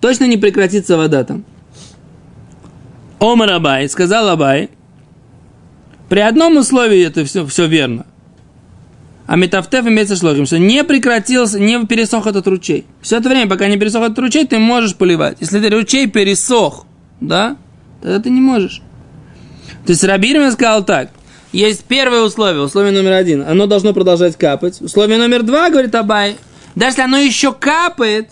точно 0.00 0.24
не 0.24 0.38
прекратится 0.38 0.96
вода 0.96 1.24
там. 1.24 1.44
Омар 3.20 3.52
Абай, 3.52 3.88
сказал 3.90 4.30
Абай, 4.30 4.70
при 6.08 6.20
одном 6.20 6.56
условии 6.56 7.04
это 7.04 7.24
все, 7.24 7.46
все 7.46 7.66
верно. 7.66 8.06
А 9.26 9.36
метафтев 9.36 9.86
имеется 9.86 10.16
шлохим, 10.16 10.46
что 10.46 10.58
не 10.58 10.82
прекратился, 10.84 11.60
не 11.60 11.86
пересох 11.86 12.26
этот 12.26 12.46
ручей. 12.46 12.86
Все 13.02 13.18
это 13.18 13.28
время, 13.28 13.48
пока 13.48 13.68
не 13.68 13.76
пересох 13.76 14.02
этот 14.02 14.18
ручей, 14.18 14.46
ты 14.46 14.58
можешь 14.58 14.94
поливать. 14.96 15.36
Если 15.40 15.60
этот 15.60 15.72
ручей 15.72 16.06
пересох, 16.06 16.86
да, 17.20 17.56
тогда 18.02 18.20
ты 18.20 18.30
не 18.30 18.40
можешь. 18.40 18.80
То 19.84 19.92
есть 19.92 20.02
Рабирин 20.02 20.50
сказал 20.50 20.84
так. 20.84 21.10
Есть 21.52 21.84
первое 21.84 22.22
условие, 22.22 22.62
условие 22.62 22.92
номер 22.92 23.12
один. 23.12 23.42
Оно 23.42 23.66
должно 23.66 23.92
продолжать 23.92 24.36
капать. 24.36 24.80
Условие 24.80 25.18
номер 25.18 25.42
два, 25.42 25.68
говорит 25.68 25.94
Абай, 25.94 26.36
даже 26.74 26.92
если 26.92 27.02
оно 27.02 27.18
еще 27.18 27.52
капает, 27.52 28.30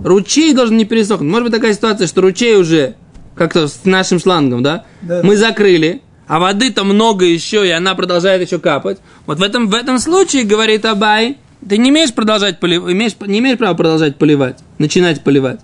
ручей 0.00 0.52
должен 0.52 0.76
не 0.76 0.84
пересохнуть. 0.84 1.30
Может 1.30 1.44
быть 1.44 1.54
такая 1.54 1.74
ситуация, 1.74 2.08
что 2.08 2.20
ручей 2.20 2.56
уже 2.56 2.96
как-то 3.36 3.68
с 3.68 3.84
нашим 3.84 4.18
шлангом, 4.18 4.62
да? 4.62 4.84
Да, 5.02 5.20
Мы 5.22 5.36
закрыли, 5.36 6.02
а 6.26 6.40
воды-то 6.40 6.82
много 6.82 7.24
еще, 7.24 7.66
и 7.66 7.70
она 7.70 7.94
продолжает 7.94 8.42
еще 8.44 8.58
капать. 8.58 8.98
Вот 9.26 9.38
в 9.38 9.42
этом, 9.42 9.68
в 9.68 9.74
этом 9.74 10.00
случае, 10.00 10.42
говорит 10.42 10.84
Абай, 10.84 11.38
ты 11.68 11.78
не 11.78 11.90
имеешь 11.90 12.12
продолжать 12.12 12.58
поливать, 12.58 12.92
имеешь, 12.92 13.12
не 13.26 13.38
имеешь 13.38 13.58
права 13.58 13.74
продолжать 13.74 14.16
поливать, 14.16 14.58
начинать 14.78 15.22
поливать. 15.22 15.60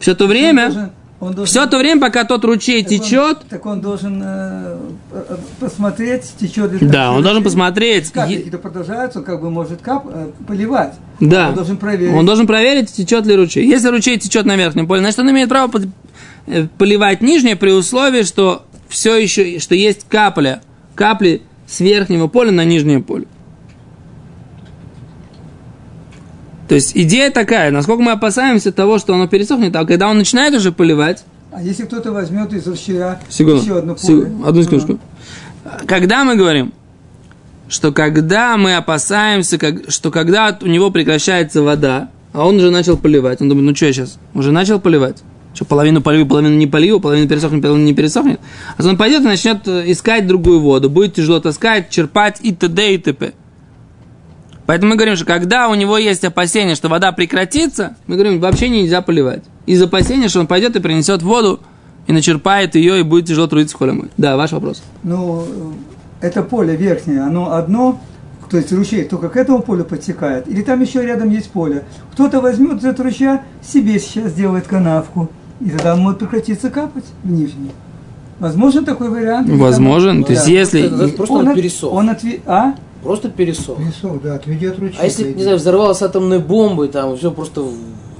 Все 0.00 0.14
то 0.14 0.26
время, 0.26 0.92
Он 1.20 1.34
должен- 1.34 1.40
он 1.40 1.46
все 1.46 1.66
то 1.70 1.76
время, 1.78 2.00
пока 2.00 2.24
тот 2.24 2.44
ручей 2.44 2.82
так 2.82 2.92
он- 2.92 2.98
течет, 2.98 3.38
Так 3.50 3.66
он 3.66 3.80
должен 3.82 4.22
э, 4.24 4.76
э, 5.12 5.36
посмотреть, 5.60 6.32
течет 6.40 6.72
ли 6.72 6.78
там 6.78 6.90
Да, 6.90 7.12
он 7.12 7.22
должен 7.22 7.44
посмотреть. 7.44 8.06
Е- 8.06 8.10
какие-то 8.12 8.56
продолжаются, 8.58 9.18
он 9.18 9.24
как 9.26 9.40
бы 9.42 9.50
может 9.50 9.82
кап, 9.82 10.06
э, 10.10 10.30
поливать. 10.48 10.94
Да. 11.20 11.50
Он 11.50 11.54
должен 11.54 11.76
проверить. 11.76 12.14
Он 12.14 12.24
должен 12.24 12.46
проверить, 12.46 12.90
течет 12.92 13.26
ли 13.26 13.36
ручей. 13.36 13.66
Если 13.66 13.88
ручей 13.88 14.18
течет 14.18 14.46
на 14.46 14.56
верхнем 14.56 14.86
поле, 14.86 15.00
значит, 15.00 15.18
он 15.18 15.30
имеет 15.30 15.50
право 15.50 15.70
э, 16.46 16.66
поливать 16.78 17.20
нижнее 17.20 17.54
при 17.54 17.70
условии, 17.70 18.22
что 18.22 18.64
все 18.88 19.16
еще, 19.16 19.58
что 19.58 19.74
есть 19.74 20.06
капля, 20.08 20.62
капли 20.94 21.42
с 21.68 21.80
верхнего 21.80 22.28
поля 22.28 22.50
на 22.50 22.64
нижнее 22.64 23.00
поле. 23.00 23.26
То 26.70 26.76
есть 26.76 26.92
идея 26.94 27.32
такая, 27.32 27.72
насколько 27.72 28.00
мы 28.00 28.12
опасаемся 28.12 28.70
того, 28.70 29.00
что 29.00 29.12
оно 29.12 29.26
пересохнет, 29.26 29.74
а 29.74 29.84
когда 29.84 30.08
он 30.08 30.18
начинает 30.18 30.54
уже 30.54 30.70
поливать, 30.70 31.24
А 31.50 31.60
если 31.60 31.82
кто-то 31.82 32.12
возьмет 32.12 32.52
из 32.52 32.64
ручья 32.64 33.18
Секунду. 33.28 33.60
еще 33.60 33.78
одно 33.78 33.96
поле? 33.96 34.32
Одну 34.46 34.62
секундочку. 34.62 35.00
Когда 35.86 36.22
мы 36.22 36.36
говорим, 36.36 36.72
что 37.68 37.90
когда 37.90 38.56
мы 38.56 38.76
опасаемся, 38.76 39.58
как- 39.58 39.90
что 39.90 40.12
когда 40.12 40.56
у 40.62 40.66
него 40.68 40.92
прекращается 40.92 41.60
вода, 41.62 42.08
а 42.32 42.46
он 42.46 42.58
уже 42.58 42.70
начал 42.70 42.96
поливать, 42.96 43.40
он 43.40 43.48
думает, 43.48 43.66
ну 43.70 43.74
что 43.74 43.86
я 43.86 43.92
сейчас, 43.92 44.20
уже 44.32 44.52
начал 44.52 44.78
поливать? 44.78 45.16
Что, 45.52 45.64
половину 45.64 46.00
полью, 46.02 46.24
половину 46.24 46.54
не 46.54 46.68
полью, 46.68 47.00
половину 47.00 47.26
пересохнет, 47.28 47.62
половину 47.62 47.84
не 47.84 47.94
пересохнет? 47.94 48.38
А 48.78 48.86
он 48.86 48.96
пойдет 48.96 49.22
и 49.22 49.24
начнет 49.24 49.66
э, 49.66 49.90
искать 49.90 50.28
другую 50.28 50.60
воду, 50.60 50.88
будет 50.88 51.14
тяжело 51.14 51.40
таскать, 51.40 51.90
черпать 51.90 52.36
и 52.40 52.52
т.д. 52.54 52.94
и 52.94 52.98
т.п. 52.98 53.32
Поэтому 54.70 54.90
мы 54.90 54.96
говорим, 54.96 55.16
что 55.16 55.24
когда 55.24 55.68
у 55.68 55.74
него 55.74 55.98
есть 55.98 56.22
опасение, 56.24 56.76
что 56.76 56.88
вода 56.88 57.10
прекратится, 57.10 57.96
мы 58.06 58.14
говорим, 58.14 58.38
вообще 58.38 58.68
нельзя 58.68 59.02
поливать. 59.02 59.42
Из 59.66 59.82
опасения, 59.82 60.28
что 60.28 60.38
он 60.38 60.46
пойдет 60.46 60.76
и 60.76 60.78
принесет 60.78 61.22
воду, 61.24 61.58
и 62.06 62.12
начерпает 62.12 62.76
ее, 62.76 63.00
и 63.00 63.02
будет 63.02 63.26
тяжело 63.26 63.48
трудиться 63.48 63.74
в 63.74 63.78
холе 63.80 63.90
мой. 63.94 64.10
Да, 64.16 64.36
ваш 64.36 64.52
вопрос. 64.52 64.80
Ну, 65.02 65.42
э, 66.20 66.26
это 66.28 66.44
поле 66.44 66.76
верхнее, 66.76 67.22
оно 67.22 67.52
одно, 67.52 67.98
то 68.48 68.58
есть 68.58 68.72
ручей 68.72 69.02
только 69.02 69.28
к 69.28 69.36
этому 69.36 69.60
полю 69.60 69.84
подтекает, 69.84 70.46
или 70.46 70.62
там 70.62 70.80
еще 70.80 71.02
рядом 71.04 71.30
есть 71.30 71.50
поле. 71.50 71.82
Кто-то 72.12 72.40
возьмет 72.40 72.78
из 72.78 72.84
этого 72.84 73.08
ручья, 73.08 73.42
себе 73.68 73.98
сейчас 73.98 74.30
сделает 74.30 74.68
канавку, 74.68 75.28
и 75.60 75.68
тогда 75.70 75.94
он 75.94 76.00
может 76.02 76.20
прекратиться 76.20 76.70
капать 76.70 77.06
в 77.24 77.28
нижний. 77.28 77.72
Возможен 78.38 78.84
такой 78.84 79.08
вариант? 79.10 79.48
Или 79.48 79.56
там- 79.56 79.64
Возможен. 79.66 80.22
То 80.22 80.30
есть, 80.32 80.44
Да, 80.46 80.50
если... 80.52 80.86
просто- 80.88 81.16
просто 81.16 81.34
он, 81.34 81.40
он 81.40 81.48
от- 81.48 81.54
пересох. 81.56 81.92
Он 81.92 82.08
отве- 82.10 82.40
А? 82.46 82.74
Просто 83.02 83.28
пересох. 83.30 83.78
Песок, 83.78 84.22
да, 84.22 84.34
отведет 84.34 84.78
ручей. 84.78 84.96
А 85.00 85.04
если, 85.04 85.32
не 85.32 85.42
знаю, 85.42 85.56
взорвалась 85.58 86.02
атомная 86.02 86.38
бомба, 86.38 86.84
и 86.84 86.88
там 86.88 87.16
все 87.16 87.30
просто 87.30 87.64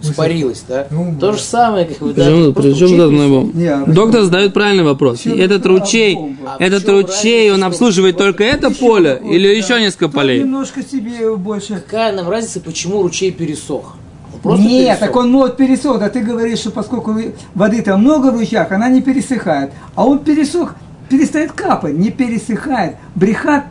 испарилось, 0.03 0.65
да? 0.67 0.87
Ну, 0.91 1.15
То 1.21 1.29
да. 1.29 1.33
же 1.37 1.43
самое, 1.43 1.85
как 1.85 1.99
да, 1.99 2.15
Причем, 2.15 2.55
просто 2.55 2.71
причем 2.73 2.89
пересох. 2.89 3.13
моего? 3.13 3.51
Не, 3.53 3.67
а 3.67 3.85
Доктор 3.87 4.23
задает 4.23 4.55
правильный 4.55 4.85
вопрос. 4.85 5.19
Всё 5.21 5.35
этот 5.35 5.61
это 5.61 5.69
ручей, 5.69 6.15
бомба. 6.15 6.57
А 6.59 6.65
этот 6.65 6.89
ручей, 6.89 7.53
он 7.53 7.63
обслуживает 7.65 8.17
только 8.17 8.43
это 8.45 8.71
поле 8.71 9.21
вот, 9.23 9.31
или 9.33 9.49
да. 9.49 9.53
еще 9.55 9.81
несколько 9.81 10.07
Тут 10.07 10.15
полей? 10.15 10.41
немножко 10.41 10.83
себе 10.83 11.37
больше. 11.37 11.75
Какая 11.75 12.13
нам 12.13 12.29
разница, 12.31 12.61
почему 12.61 13.03
ручей 13.03 13.31
пересох? 13.31 13.97
Просто 14.43 14.65
Нет, 14.67 14.87
пересох. 14.87 14.99
так 15.01 15.17
он 15.17 15.31
может 15.31 15.57
пересох, 15.59 16.01
а 16.01 16.09
ты 16.09 16.21
говоришь, 16.21 16.61
что 16.61 16.71
поскольку 16.71 17.15
воды 17.55 17.83
там 17.83 18.01
много 18.01 18.31
в 18.31 18.39
ручьях, 18.39 18.73
она 18.73 18.89
не 18.89 19.03
пересыхает. 19.03 19.73
А 19.95 20.07
он 20.07 20.21
пересох, 20.21 20.75
перестает 21.11 21.53
капать, 21.53 21.93
не 21.93 22.11
пересыхает. 22.11 22.97
Бреха 23.15 23.61
п- 23.61 23.67
пр- 23.67 23.71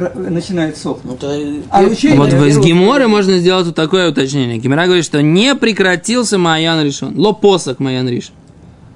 начинает 0.00 0.76
сохнуть. 0.76 1.20
Ну, 1.22 1.62
А 1.70 1.82
ручей- 1.82 2.16
Вот 2.16 2.32
из 2.32 2.58
Геморы 2.58 3.08
можно 3.08 3.38
сделать 3.38 3.66
вот 3.66 3.74
такое 3.74 4.10
уточнение. 4.10 4.58
Гемора 4.58 4.84
говорит, 4.86 5.04
что 5.04 5.22
не 5.22 5.54
прекратился 5.54 6.38
Маян 6.38 6.84
решен. 6.84 7.18
Ло 7.18 7.32
посок 7.32 7.80
Маян 7.80 8.08
решен. 8.08 8.32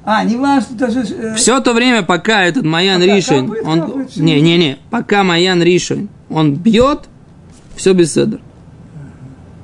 А, 0.05 0.25
не 0.25 0.37
важно, 0.37 0.75
даже... 0.76 1.00
э, 1.00 1.35
Все 1.35 1.61
то 1.61 1.75
время, 1.75 2.02
пока 2.02 2.43
этот 2.45 2.64
Маян 2.64 2.99
Пока 3.00 3.14
Ришин, 3.14 3.47
капает, 3.47 3.67
он, 3.67 3.81
капает, 3.83 4.17
не, 4.17 4.40
не, 4.40 4.57
не, 4.57 4.78
пока 4.90 5.23
Маян 5.23 5.62
Ришин, 5.62 6.09
он 6.31 6.55
бьет, 6.55 7.00
все 7.76 7.93
без 7.93 8.14
седр. 8.14 8.40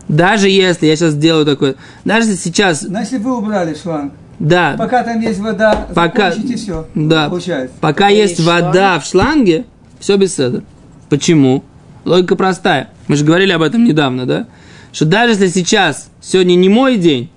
Даже 0.06 0.50
если 0.50 0.86
я 0.86 0.96
сейчас 0.96 1.12
сделаю 1.14 1.46
такое, 1.46 1.76
даже 2.04 2.28
если 2.28 2.42
сейчас, 2.42 2.82
Но 2.82 3.00
если 3.00 3.16
вы 3.16 3.38
убрали 3.38 3.74
шланг, 3.74 4.12
да, 4.38 4.74
пока 4.76 5.02
там 5.02 5.18
есть 5.20 5.38
вода, 5.38 5.86
Пока- 5.94 6.30
закончите 6.32 6.56
все. 6.56 6.86
да, 6.94 7.30
Получается. 7.30 7.74
пока 7.80 8.08
есть 8.08 8.38
есть 8.38 8.46
вода 8.46 8.98
в 9.00 9.06
шланге, 9.06 9.64
все 9.98 10.16
без 10.18 10.34
седа. 10.36 10.62
Почему? 11.08 11.64
Логика 12.04 12.36
простая. 12.36 12.90
Мы 13.08 13.16
же 13.16 13.24
говорили 13.24 13.52
об 13.52 13.62
этом 13.62 13.84
недавно, 13.84 14.26
да? 14.26 14.46
Что 14.92 15.04
даже 15.06 15.32
если 15.32 15.48
сейчас, 15.48 16.08
сегодня 16.20 16.54
не 16.54 16.68
мой 16.68 16.96
день, 16.96 17.30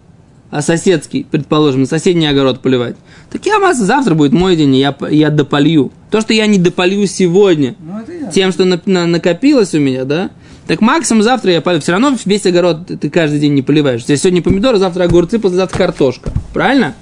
а 0.52 0.62
соседский, 0.62 1.26
предположим, 1.30 1.82
на 1.82 1.88
соседний 1.88 2.28
огород 2.28 2.62
поливать, 2.62 2.96
так 3.32 3.46
я 3.46 3.60
вас 3.60 3.78
завтра 3.78 4.14
будет 4.16 4.32
мой 4.32 4.56
день, 4.56 4.76
и 4.76 4.80
я, 4.80 4.96
я 5.10 5.30
дополью. 5.30 5.92
То, 6.12 6.22
что 6.22 6.34
я 6.34 6.48
не 6.48 6.58
дополью 6.58 7.06
сегодня, 7.08 7.76
Ну, 7.80 8.32
тем, 8.32 8.52
что 8.52 8.64
на- 8.66 8.82
на- 8.86 9.06
накопилось 9.08 9.74
у 9.74 9.80
меня, 9.80 10.06
да, 10.06 10.30
так 10.68 10.80
максимум 10.82 11.24
завтра 11.24 11.52
я 11.52 11.62
полью. 11.62 11.82
Все 11.82 11.92
равно 11.94 12.16
весь 12.26 12.46
огород 12.46 12.88
ты- 12.88 13.10
каждый 13.10 13.40
день 13.40 13.54
не 13.56 13.62
поливаешь. 13.62 14.04
Здесь 14.04 14.22
сегодня 14.22 14.42
помидоры, 14.42 14.78
завтра 14.78 15.04
огурцы, 15.04 15.40
послезавтра 15.40 15.78
картошка. 15.78 16.32
Правильно? 16.54 16.94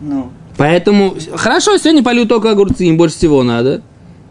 Ну, 0.00 0.30
Поэтому, 0.56 1.14
хорошо, 1.36 1.78
сегодня 1.78 2.02
полью 2.02 2.26
только 2.26 2.50
огурцы, 2.50 2.84
им 2.84 2.98
больше 2.98 3.16
всего 3.16 3.42
надо. 3.42 3.80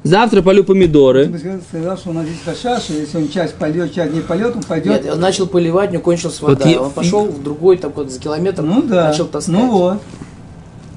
Завтра 0.03 0.41
полю 0.41 0.63
помидоры. 0.63 1.27
ты 1.27 1.59
сказал, 1.67 1.97
что 1.97 2.09
у 2.11 2.13
нас 2.13 2.25
здесь 2.25 2.39
кашаша, 2.45 2.93
если 2.93 3.17
он 3.17 3.27
часть 3.29 3.55
польет, 3.55 3.93
часть 3.93 4.13
не 4.13 4.21
польет, 4.21 4.55
он 4.55 4.63
пойдет. 4.63 5.03
Нет, 5.03 5.13
он 5.13 5.19
начал 5.19 5.45
поливать, 5.45 5.89
у 5.89 5.93
него 5.93 6.03
кончилась 6.03 6.39
вода. 6.41 6.63
Вот 6.65 6.71
я- 6.73 6.81
Он 6.81 6.91
пошел 6.91 7.25
в 7.25 7.43
другой, 7.43 7.77
так 7.77 7.95
вот, 7.97 8.09
за 8.09 8.17
километр, 8.19 8.61
Ну 8.61 8.81
да. 8.81 9.09
начал 9.09 9.25
таскать. 9.27 9.53
Ну 9.55 9.71
вот. 9.71 10.01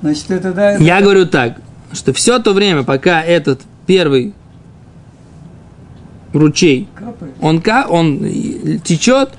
Значит, 0.03 0.31
это 0.31 0.53
да. 0.53 0.77
Я 0.77 1.01
говорю 1.01 1.27
так, 1.27 1.57
что 1.93 2.13
все 2.13 2.39
то 2.39 2.53
время, 2.53 2.85
пока 2.85 3.23
этот 3.23 3.61
первый 3.87 4.35
ручей, 6.33 6.89
Капает. 6.95 7.35
он, 7.41 7.61
ка- 7.61 7.87
он 7.89 8.21
течет, 8.85 9.31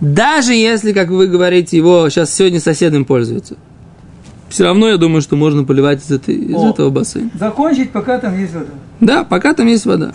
даже 0.00 0.54
если, 0.54 0.92
как 0.92 1.08
вы 1.08 1.26
говорите, 1.26 1.76
его 1.76 2.08
сейчас 2.08 2.32
сегодня 2.32 2.60
соседом 2.60 3.04
пользуются. 3.04 3.56
Все 4.48 4.64
равно 4.64 4.88
я 4.88 4.96
думаю, 4.96 5.22
что 5.22 5.36
можно 5.36 5.64
поливать 5.64 6.04
из, 6.04 6.10
этой, 6.10 6.36
из 6.36 6.54
О. 6.54 6.70
этого 6.70 6.90
бассейна. 6.90 7.30
Закончить, 7.34 7.90
пока 7.90 8.18
там 8.18 8.38
есть 8.38 8.54
вода. 8.54 8.70
Да, 9.00 9.24
пока 9.24 9.54
там 9.54 9.66
есть 9.66 9.86
вода. 9.86 10.12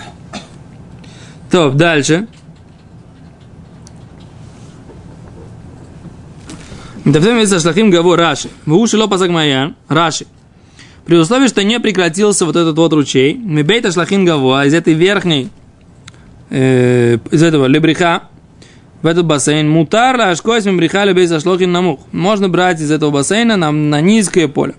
То, 1.49 1.69
дальше. 1.71 2.27
Давтем 7.03 7.39
из 7.39 7.61
Шлахим 7.61 7.89
Гаву 7.89 8.15
Раши. 8.15 8.49
В 8.65 8.73
уши 8.75 8.97
лопасак 8.97 9.29
Маян. 9.31 9.75
Раши. 9.89 10.25
При 11.05 11.17
условии, 11.17 11.47
что 11.47 11.63
не 11.63 11.79
прекратился 11.79 12.45
вот 12.45 12.55
этот 12.55 12.77
вот 12.77 12.93
ручей, 12.93 13.33
Мебейта 13.33 13.91
Шлахин 13.91 14.23
Гаву, 14.23 14.53
а 14.53 14.65
из 14.65 14.73
этой 14.73 14.93
верхней, 14.93 15.49
э, 16.51 17.17
из 17.31 17.43
этого 17.43 17.65
лебриха, 17.65 18.29
в 19.01 19.07
этот 19.07 19.25
бассейн, 19.25 19.69
мутар 19.69 20.17
ла 20.17 20.29
ашкоис 20.29 20.65
мебриха 20.65 21.03
лебейта 21.05 21.39
Шлахин 21.39 21.71
намух. 21.71 21.99
Можно 22.11 22.49
брать 22.49 22.79
из 22.81 22.91
этого 22.91 23.09
бассейна 23.09 23.57
на, 23.57 23.71
на 23.71 24.01
низкое 24.01 24.47
поле. 24.47 24.75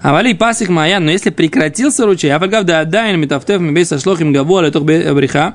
А 0.00 0.12
вали 0.12 0.34
пасик 0.34 0.68
моя, 0.68 0.98
но 0.98 1.10
если 1.10 1.30
прекратился 1.30 2.06
ручей, 2.06 2.30
а 2.30 2.38
фальгав 2.38 2.64
да 2.64 2.84
дайн 2.84 3.20
метафтев 3.20 3.60
мебей 3.60 3.84
сошлох 3.84 4.20
им 4.20 4.32
гаволя 4.32 4.70
тух 4.70 4.82
бреха, 4.82 5.54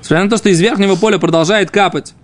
несмотря 0.00 0.24
на 0.24 0.30
то, 0.30 0.36
что 0.36 0.48
из 0.48 0.60
верхнего 0.60 0.96
поля 0.96 1.18
продолжает 1.18 1.70
капать 1.70 2.14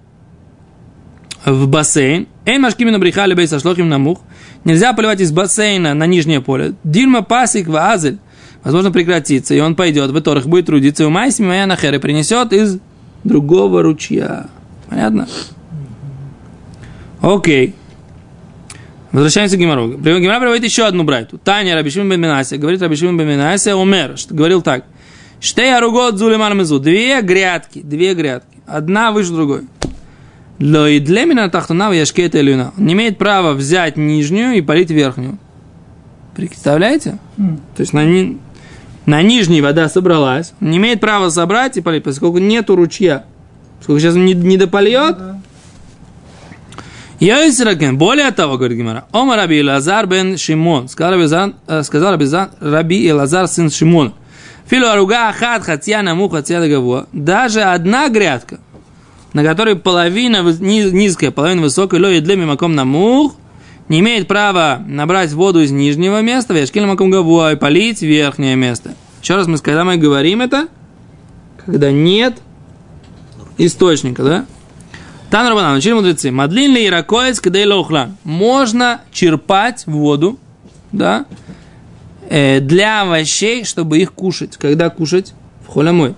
в 1.45 1.69
бассейн, 1.69 2.27
эй 2.45 2.59
машкимина 2.59 2.99
бреха 2.99 3.27
лебей 3.27 3.47
сошлох 3.47 3.79
им 3.79 3.89
намух, 3.89 4.21
нельзя 4.65 4.93
поливать 4.95 5.21
из 5.21 5.31
бассейна 5.31 5.95
на 5.95 6.07
нижнее 6.07 6.41
поле. 6.41 6.75
Дильма 6.83 7.23
пасик 7.23 7.69
в 7.69 7.77
азель, 7.77 8.19
возможно, 8.65 8.91
прекратится, 8.91 9.55
и 9.55 9.61
он 9.61 9.77
пойдет, 9.77 10.11
в 10.11 10.21
торах 10.23 10.47
будет 10.47 10.67
трудиться, 10.67 11.05
и 11.05 11.07
у 11.07 11.11
майсми 11.11 11.47
моя 11.47 11.65
и 11.65 11.99
принесет 11.99 12.53
из 12.53 12.79
другого 13.23 13.83
ручья. 13.83 14.49
Понятно? 14.95 15.27
Окей. 17.21 17.75
Возвращаемся 19.11 19.57
к 19.57 19.59
Гимару. 19.59 19.99
Гимара 19.99 20.39
приводит 20.41 20.63
еще 20.65 20.87
одну 20.87 21.03
брайту. 21.03 21.37
Таня 21.39 21.75
Рабишим 21.75 22.09
бен 22.09 22.21
Минасия. 22.21 22.59
Говорит 22.59 22.81
Рабишим 22.81 23.17
бен 23.19 23.27
Минасия, 23.29 23.75
умер. 23.75 24.17
что- 24.17 24.35
Говорил 24.35 24.63
так. 24.63 24.85
Штей 25.41 25.77
аругот 25.77 26.17
зулиман 26.17 26.57
мезу. 26.57 26.79
Две 26.79 27.21
грядки. 27.23 27.81
Две 27.83 28.15
грядки. 28.15 28.57
Одна 28.67 29.11
выше 29.11 29.33
другой. 29.33 29.63
Ло 30.61 30.89
и 30.89 31.01
для 31.01 31.25
меня 31.25 31.49
тахтуна 31.49 31.93
яшкета 31.93 32.39
илюна. 32.41 32.73
Он 32.79 32.87
не 32.87 32.93
имеет 32.93 33.19
права 33.19 33.53
взять 33.55 33.97
нижнюю 33.97 34.55
и 34.57 34.61
полить 34.61 34.91
верхнюю. 34.91 35.39
Представляете? 36.37 37.19
М. 37.37 37.61
То 37.77 37.81
есть 37.81 37.93
на, 37.93 38.05
ни- 38.05 38.39
на 39.07 39.23
нижней 39.23 39.61
вода 39.61 39.89
собралась. 39.89 40.53
Он 40.61 40.71
не 40.71 40.77
имеет 40.77 41.01
права 41.01 41.31
собрать 41.31 41.77
и 41.77 41.81
полить, 41.81 42.05
поскольку 42.05 42.39
нету 42.39 42.77
ручья. 42.77 43.25
Поскольку 43.85 44.01
сейчас 44.01 44.15
не, 44.15 44.33
не 44.33 44.57
допольет, 44.57 45.19
Да. 45.19 45.41
Йойсракен, 47.21 47.99
более 47.99 48.31
того, 48.31 48.57
говорит 48.57 48.79
Гимара, 48.79 49.05
Ома 49.13 49.37
Раби 49.37 49.61
Илазар 49.61 50.07
бен 50.07 50.39
Шимон, 50.39 50.89
сказал 50.89 51.13
Раби 51.13 52.25
э, 52.25 52.47
Раби 52.61 53.07
Илазар 53.07 53.47
сын 53.47 53.71
Шимона, 53.71 54.15
Филу 54.67 54.87
аруга 54.87 55.29
ахат 55.29 55.65
хатья 55.65 56.01
наму 56.01 56.31
хатья 56.31 56.61
дагавуа. 56.61 57.09
Даже 57.13 57.61
одна 57.61 58.09
грядка, 58.09 58.59
на 59.35 59.45
которой 59.45 59.77
половина 59.77 60.41
низкая, 60.41 61.31
половина 61.31 61.61
высокая, 61.61 62.01
ло 62.01 62.09
едле 62.09 62.37
мимаком 62.37 62.75
намух, 62.75 63.35
не 63.91 64.01
имеет 64.01 64.27
права 64.29 64.83
набрать 64.87 65.31
воду 65.35 65.61
из 65.61 65.71
нижнего 65.71 66.23
места, 66.23 66.55
вешкель 66.55 66.87
маком 66.87 67.11
гавуа, 67.11 67.53
и 67.53 67.57
полить 67.57 68.01
верхнее 68.01 68.57
место. 68.57 68.95
Еще 69.23 69.37
раз 69.37 69.47
мы, 69.47 69.59
когда 69.59 69.85
мы 69.85 69.99
говорим 69.99 70.41
это, 70.41 70.69
когда 71.67 71.93
нет 71.93 72.39
источника, 73.59 74.23
да? 74.23 74.47
Тан 75.31 75.49
Рабанан, 75.49 75.77
учили 75.77 75.95
мудрецы. 75.95 76.31
Мадлин 76.31 76.75
ли 76.75 76.87
иракоец 76.87 77.41
кадей 77.41 77.67
лохлан. 77.67 78.17
Можно 78.25 79.01
черпать 79.11 79.87
воду, 79.87 80.39
да, 80.93 81.27
э, 82.29 82.61
для 82.61 83.03
овощей, 83.03 83.65
чтобы 83.65 83.99
их 83.99 84.13
кушать. 84.13 84.57
Когда 84.57 84.91
кушать? 84.91 85.35
В 85.67 85.73
холямой. 85.73 86.15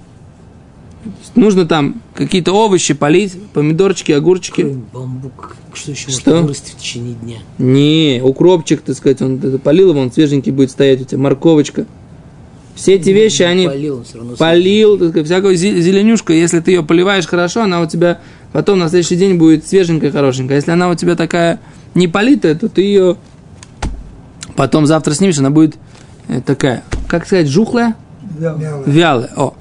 Нужно 1.35 1.67
там 1.67 2.03
какие-то 2.15 2.53
овощи 2.53 2.95
полить, 2.95 3.41
помидорчики, 3.53 4.13
огурчики. 4.13 4.63
Бамбук, 4.93 5.57
что 5.73 5.93
еще 5.93 6.11
Что? 6.11 6.31
может 6.31 6.43
вырасти 6.45 6.71
в 6.73 6.77
течение 6.77 7.15
дня? 7.15 7.37
Не, 7.59 8.21
укропчик, 8.23 8.81
так 8.83 8.97
сказать, 8.97 9.23
он 9.23 9.37
это 9.37 9.59
полил 9.59 9.91
его, 9.91 10.01
он 10.01 10.11
свеженький 10.11 10.53
будет 10.53 10.71
стоять 10.71 11.01
у 11.01 11.05
тебя, 11.05 11.21
морковочка. 11.21 11.87
Все 12.77 12.95
эти 12.95 13.09
вещи, 13.09 13.43
они 13.43 13.67
Полил, 13.67 14.05
полил, 14.39 14.99
так 14.99 15.09
сказать, 15.09 15.27
всякую 15.27 15.55
зе- 15.55 15.81
зеленюшку, 15.81 16.33
если 16.33 16.61
ты 16.61 16.73
ее 16.73 16.83
поливаешь 16.83 17.27
хорошо, 17.27 17.63
она 17.63 17.81
у 17.81 17.87
тебя 17.87 18.21
потом 18.53 18.79
на 18.79 18.91
следующий 18.91 19.17
день 19.17 19.39
будет 19.39 19.67
свеженькая, 19.67 20.13
хорошенькая. 20.13 20.59
Если 20.59 20.71
она 20.71 20.91
у 20.91 20.95
тебя 20.95 21.17
такая 21.17 21.59
не 21.95 22.07
политая, 22.07 22.55
то 22.55 22.69
ты 22.69 22.83
ее 22.83 23.17
потом 24.57 24.87
завтра 24.87 25.15
снимешь, 25.15 25.39
она 25.39 25.51
будет 25.51 25.77
э, 26.29 26.43
такая, 26.43 26.85
как 27.09 27.27
сказать, 27.27 27.49
жухлая. 27.49 27.97
Вяло. 28.39 28.83
вялая. 28.85 29.31
О. 29.37 29.55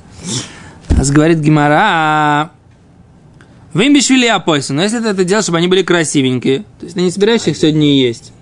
Говорит 0.89 1.39
Гимара, 1.39 2.51
вы 3.73 3.85
им 3.87 3.93
бешвили 3.93 4.27
опойся, 4.27 4.73
но 4.73 4.83
если 4.83 4.99
ты 4.99 5.07
это 5.07 5.23
делаешь, 5.23 5.45
чтобы 5.45 5.57
они 5.59 5.67
были 5.67 5.83
красивенькие, 5.83 6.59
то 6.79 6.85
есть 6.85 6.95
ты 6.95 7.01
не 7.01 7.11
собираешься 7.11 7.51
их 7.51 7.57
сегодня 7.57 7.93
есть. 7.93 8.33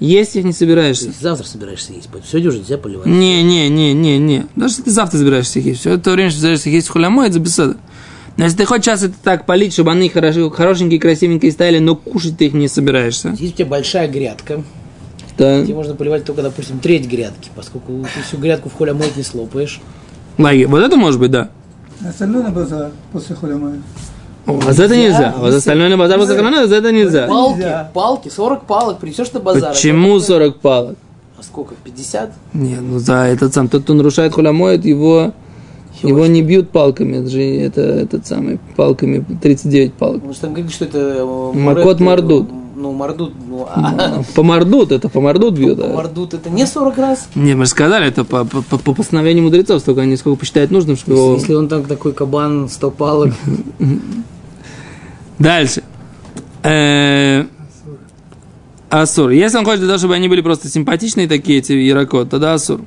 Есть 0.00 0.34
их 0.34 0.44
не 0.44 0.52
собираешься. 0.52 1.12
Завтра 1.20 1.46
собираешься 1.46 1.92
есть, 1.92 2.08
поэтому 2.10 2.24
сегодня 2.30 2.48
уже 2.48 2.58
нельзя 2.58 2.78
поливать. 2.78 3.06
Не, 3.06 3.42
не, 3.42 3.68
не, 3.68 3.92
не, 3.92 4.18
не. 4.18 4.46
Даже 4.56 4.72
если 4.72 4.82
ты 4.84 4.90
завтра 4.90 5.18
собираешься 5.18 5.58
их 5.58 5.66
есть. 5.66 5.80
Все 5.80 5.94
это 5.94 6.10
время, 6.10 6.30
что 6.30 6.40
собираешься 6.40 6.70
есть 6.70 6.88
в 6.88 6.90
хулямой, 6.90 7.26
это 7.26 7.34
за 7.34 7.40
беседа. 7.40 7.76
Но 8.38 8.44
если 8.44 8.56
ты 8.56 8.64
хочешь 8.64 8.86
сейчас 8.86 9.02
это 9.02 9.14
так 9.22 9.44
полить, 9.44 9.74
чтобы 9.74 9.90
они 9.92 10.08
хорошо, 10.08 10.48
хорошенькие, 10.48 10.98
красивенькие 10.98 11.52
стояли, 11.52 11.78
но 11.80 11.96
кушать 11.96 12.38
ты 12.38 12.46
их 12.46 12.54
не 12.54 12.68
собираешься. 12.68 13.36
Есть 13.38 13.54
у 13.54 13.56
тебя 13.58 13.66
большая 13.66 14.08
грядка, 14.08 14.64
Да. 15.36 15.62
тебе 15.62 15.74
можно 15.74 15.94
поливать 15.94 16.24
только, 16.24 16.40
допустим, 16.40 16.78
треть 16.78 17.06
грядки, 17.06 17.50
поскольку 17.54 18.06
ты 18.14 18.22
всю 18.26 18.38
грядку 18.38 18.70
в 18.70 18.72
мыть 18.94 19.16
не 19.16 19.22
слопаешь. 19.22 19.80
Лаги. 20.38 20.64
Вот 20.64 20.80
это 20.80 20.96
может 20.96 21.20
быть, 21.20 21.30
да. 21.30 21.50
Остальное 22.02 22.44
на 22.44 22.50
базар 22.50 22.92
после 23.12 23.36
хулямая. 23.36 23.82
А 24.46 24.72
за 24.72 24.84
это 24.84 24.96
нельзя. 24.96 25.34
А 25.36 25.40
вот 25.40 25.54
остальное 25.54 25.88
на 25.88 25.96
базар 25.96 26.18
хулямой, 26.18 26.66
за 26.66 26.76
это 26.76 26.92
нельзя. 26.92 27.26
Палки, 27.26 27.66
палки, 27.94 28.28
40 28.28 28.64
палок, 28.64 28.98
принесешь 28.98 29.32
на 29.32 29.40
базар. 29.40 29.72
Почему 29.72 30.16
это- 30.16 30.26
40 30.26 30.58
палок? 30.60 30.96
А 31.38 31.42
сколько, 31.42 31.74
50? 31.84 32.32
Не, 32.54 32.76
ну 32.76 32.98
за 32.98 33.24
этот 33.26 33.54
сам, 33.54 33.68
тот, 33.68 33.82
кто 33.84 33.94
нарушает 33.94 34.32
хулямой, 34.34 34.78
его, 34.78 35.32
его 36.02 36.26
не 36.26 36.42
бьют 36.42 36.70
палками, 36.70 37.18
это 37.18 37.28
же 37.30 37.42
это, 37.42 37.80
этот 37.80 38.26
самый, 38.26 38.58
палками, 38.76 39.24
39 39.40 39.94
палок. 39.94 40.16
Потому 40.16 40.32
что 40.34 40.42
там 40.42 40.54
говорит, 40.54 40.72
что 40.72 40.84
это... 40.84 40.98
э, 40.98 41.52
Макот 41.54 42.00
мордут. 42.00 42.50
Ну, 42.80 42.92
мордут, 42.92 43.34
ну, 43.46 43.66
а 43.68 44.22
Помордут, 44.34 44.90
это 44.90 45.10
помордут 45.10 45.54
бьют. 45.58 45.78
а. 45.82 45.92
мордут 45.92 46.32
это 46.32 46.48
не 46.48 46.66
40 46.66 46.96
раз? 46.96 47.28
Не, 47.34 47.54
мы 47.54 47.66
же 47.66 47.70
сказали, 47.72 48.06
это 48.06 48.24
по, 48.24 48.46
по, 48.46 48.62
по- 48.62 48.78
по 48.78 48.94
постановлению 48.94 49.44
мудрецов, 49.44 49.82
столько 49.82 50.00
они 50.00 50.16
сколько 50.16 50.38
посчитают 50.40 50.70
нужным, 50.70 50.96
чтобы 50.96 51.18
его... 51.18 51.34
Если 51.34 51.52
он 51.52 51.68
там 51.68 51.84
такой 51.84 52.14
кабан, 52.14 52.70
100 52.70 52.90
палок, 52.92 53.34
Дальше. 55.38 55.82
Э, 56.62 57.44
Асур. 58.88 59.28
Если 59.30 59.58
он 59.58 59.64
хочет 59.66 59.80
для 59.80 59.88
того, 59.88 59.98
чтобы 59.98 60.14
они 60.14 60.28
были 60.28 60.40
просто 60.40 60.68
симпатичные 60.68 61.28
такие, 61.28 61.58
эти 61.58 61.72
ярокот, 61.72 62.30
тогда 62.30 62.54
Асур. 62.54 62.80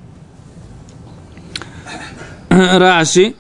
Раши. 2.50 3.36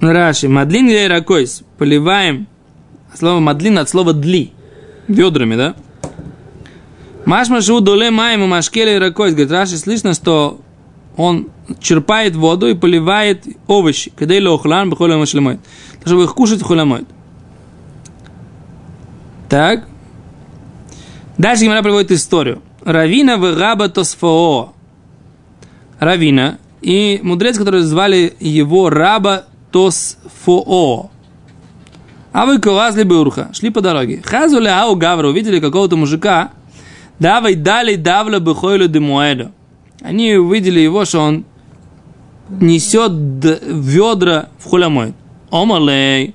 Раши. 0.00 0.48
Мадлин 0.48 0.88
я 0.88 1.08
ракойс. 1.08 1.62
Поливаем. 1.78 2.46
Слово 3.16 3.40
мадлин 3.40 3.78
от 3.78 3.88
слова 3.88 4.12
дли. 4.12 4.52
Ведрами, 5.08 5.56
да? 5.56 5.74
Машма 7.24 7.62
шу 7.62 7.80
доле 7.80 8.10
маем 8.10 8.44
и 8.44 8.98
ракойс. 8.98 9.32
Говорит, 9.32 9.50
Раши, 9.50 9.78
слышно, 9.78 10.12
что 10.12 10.60
он 11.16 11.48
черпает 11.80 12.36
воду 12.36 12.68
и 12.68 12.74
поливает 12.74 13.44
овощи. 13.66 14.12
Когда 14.16 14.34
или 14.34 14.46
охлан, 14.46 14.90
бихоля 14.90 15.16
машлемой. 15.16 15.58
Чтобы 16.04 16.24
их 16.24 16.34
кушать 16.34 16.62
хулямой. 16.62 17.06
Так. 19.48 19.88
Дальше 21.38 21.64
Гимара 21.64 21.82
приводит 21.82 22.12
историю. 22.12 22.62
Равина 22.84 23.38
в 23.38 23.58
Раба 23.58 23.88
Тосфоо. 23.88 24.74
Равина 25.98 26.58
и 26.82 27.18
мудрец, 27.22 27.56
который 27.56 27.80
звали 27.80 28.34
его 28.38 28.90
Раба 28.90 29.46
Тосфоо. 29.72 31.10
А 32.32 32.46
вы 32.46 32.58
ковазли 32.58 33.04
урха, 33.04 33.50
шли 33.52 33.70
по 33.70 33.80
дороге. 33.80 34.22
Хазуля 34.24 34.82
ау 34.82 34.96
гавра, 34.96 35.28
увидели 35.28 35.60
какого-то 35.60 35.96
мужика, 35.96 36.50
давай 37.18 37.54
дали 37.54 37.96
давла 37.96 38.38
бихойлю 38.38 38.88
демуэду. 38.88 39.52
Они 40.02 40.34
увидели 40.34 40.80
его, 40.80 41.04
что 41.04 41.20
он 41.20 41.44
несет 42.48 43.12
ведра 43.12 44.48
в 44.58 44.68
хулямой. 44.68 45.14
Омалей, 45.50 46.34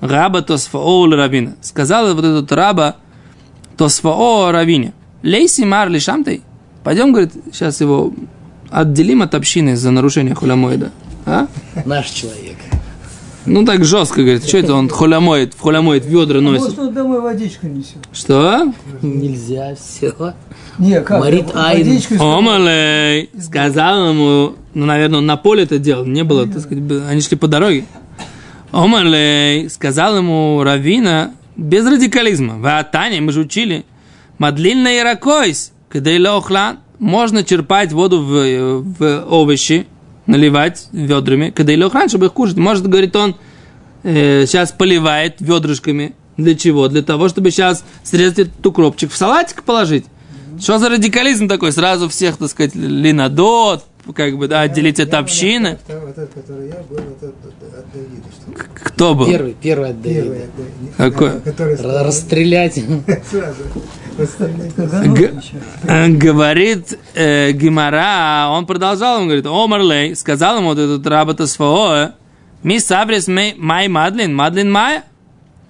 раба 0.00 0.42
Тосфоо 0.42 1.06
равина. 1.06 1.56
Сказал 1.60 2.14
вот 2.14 2.24
этот 2.24 2.50
раба 2.52 2.96
Тосфоо 3.76 4.50
равине. 4.50 4.92
Лейси 5.22 5.62
мар 5.62 5.88
лишамтай. 5.88 6.42
Пойдем, 6.82 7.12
говорит, 7.12 7.32
сейчас 7.52 7.80
его 7.80 8.12
отделим 8.70 9.22
от 9.22 9.34
общины 9.34 9.76
за 9.76 9.90
нарушение 9.90 10.34
хулямоида. 10.34 10.90
А? 11.26 11.46
Наш 11.84 12.10
человек. 12.10 12.56
Ну 13.46 13.64
так 13.64 13.84
жестко, 13.84 14.22
говорит, 14.22 14.46
что 14.46 14.58
это 14.58 14.74
он 14.74 14.88
хулямоид, 14.88 15.54
в 15.54 15.60
хулямоид 15.60 16.04
ведра 16.04 16.40
носит. 16.40 16.62
Может, 16.62 16.78
он 16.78 16.94
домой 16.94 17.20
водичку 17.20 17.66
несет. 17.66 17.98
Что? 18.12 18.72
Нельзя, 19.02 19.74
все. 19.76 20.34
Не, 20.78 21.00
как? 21.00 21.20
Морит 21.20 21.54
Айн. 21.54 22.00
Омалей, 22.18 23.30
сказал 23.40 24.10
ему, 24.10 24.54
ну, 24.74 24.86
наверное, 24.86 25.18
он 25.18 25.26
на 25.26 25.36
поле 25.36 25.62
это 25.62 25.78
делал, 25.78 26.04
не 26.04 26.24
было, 26.24 26.46
так 26.46 26.60
сказать, 26.60 26.84
они 27.08 27.20
шли 27.20 27.36
по 27.36 27.48
дороге. 27.48 27.84
Омалей, 28.72 29.70
сказал 29.70 30.16
ему 30.16 30.62
Равина, 30.62 31.32
без 31.56 31.86
радикализма, 31.86 32.58
в 32.58 32.78
Атане 32.78 33.20
мы 33.20 33.32
же 33.32 33.40
учили, 33.40 33.84
мадлин 34.38 34.82
на 34.82 34.90
яракойс, 34.90 35.72
когда 35.88 36.10
и 36.10 36.18
можно 36.98 37.44
черпать 37.44 37.92
воду 37.92 38.20
в, 38.20 38.82
в 38.82 39.24
овощи, 39.30 39.86
наливать 40.26 40.88
ведрами, 40.92 41.50
когда 41.50 41.72
и 41.72 41.82
лохлан, 41.82 42.08
чтобы 42.08 42.26
их 42.26 42.32
кушать. 42.32 42.56
Может, 42.56 42.86
говорит 42.86 43.14
он, 43.16 43.36
э, 44.02 44.44
сейчас 44.46 44.72
поливает 44.72 45.36
ведрышками. 45.40 46.14
Для 46.36 46.54
чего? 46.54 46.88
Для 46.88 47.02
того, 47.02 47.28
чтобы 47.28 47.50
сейчас 47.50 47.84
срезать 48.02 48.40
этот 48.40 48.66
укропчик 48.66 49.10
в 49.10 49.16
салатик 49.16 49.62
положить. 49.62 50.04
Что 50.60 50.78
за 50.78 50.88
радикализм 50.88 51.48
такой? 51.48 51.72
Сразу 51.72 52.08
всех, 52.08 52.36
так 52.38 52.48
сказать, 52.48 52.74
линодот, 52.74 53.84
как 54.14 54.36
бы, 54.38 54.48
да, 54.48 54.62
отделить 54.62 55.00
от 55.00 55.12
общины. 55.14 55.78
Вот 55.88 56.10
этот, 56.10 56.32
который 56.32 56.68
я 56.68 56.76
был, 56.88 56.96
вот 56.96 57.16
этот 57.18 57.34
от 57.78 57.92
Давида, 57.92 58.28
что? 58.30 58.64
Кто 58.84 59.14
был? 59.14 59.26
Первый, 59.26 59.56
первый 59.60 59.90
от 59.90 60.02
Первый 60.02 60.28
Давида. 60.28 60.44
от 60.44 60.56
Давида. 60.56 60.96
Какой? 60.96 61.40
Который 61.40 62.04
Расстрелять. 62.04 62.74
сразу. 63.30 63.62
Э, 64.18 66.08
Говорит 66.08 66.98
э, 67.14 67.52
Гимара, 67.52 68.48
он 68.50 68.66
продолжал, 68.66 69.20
он 69.20 69.26
говорит, 69.26 69.46
Омарлей, 69.46 70.16
сказал 70.16 70.58
ему 70.58 70.68
вот 70.68 70.78
этот 70.78 71.06
работа 71.06 71.46
СФО, 71.46 72.12
ми 72.62 72.78
сабрис 72.78 73.28
май 73.28 73.54
май 73.56 73.88
мадлин, 73.88 74.34
мадлин 74.34 74.72
майя. 74.72 75.04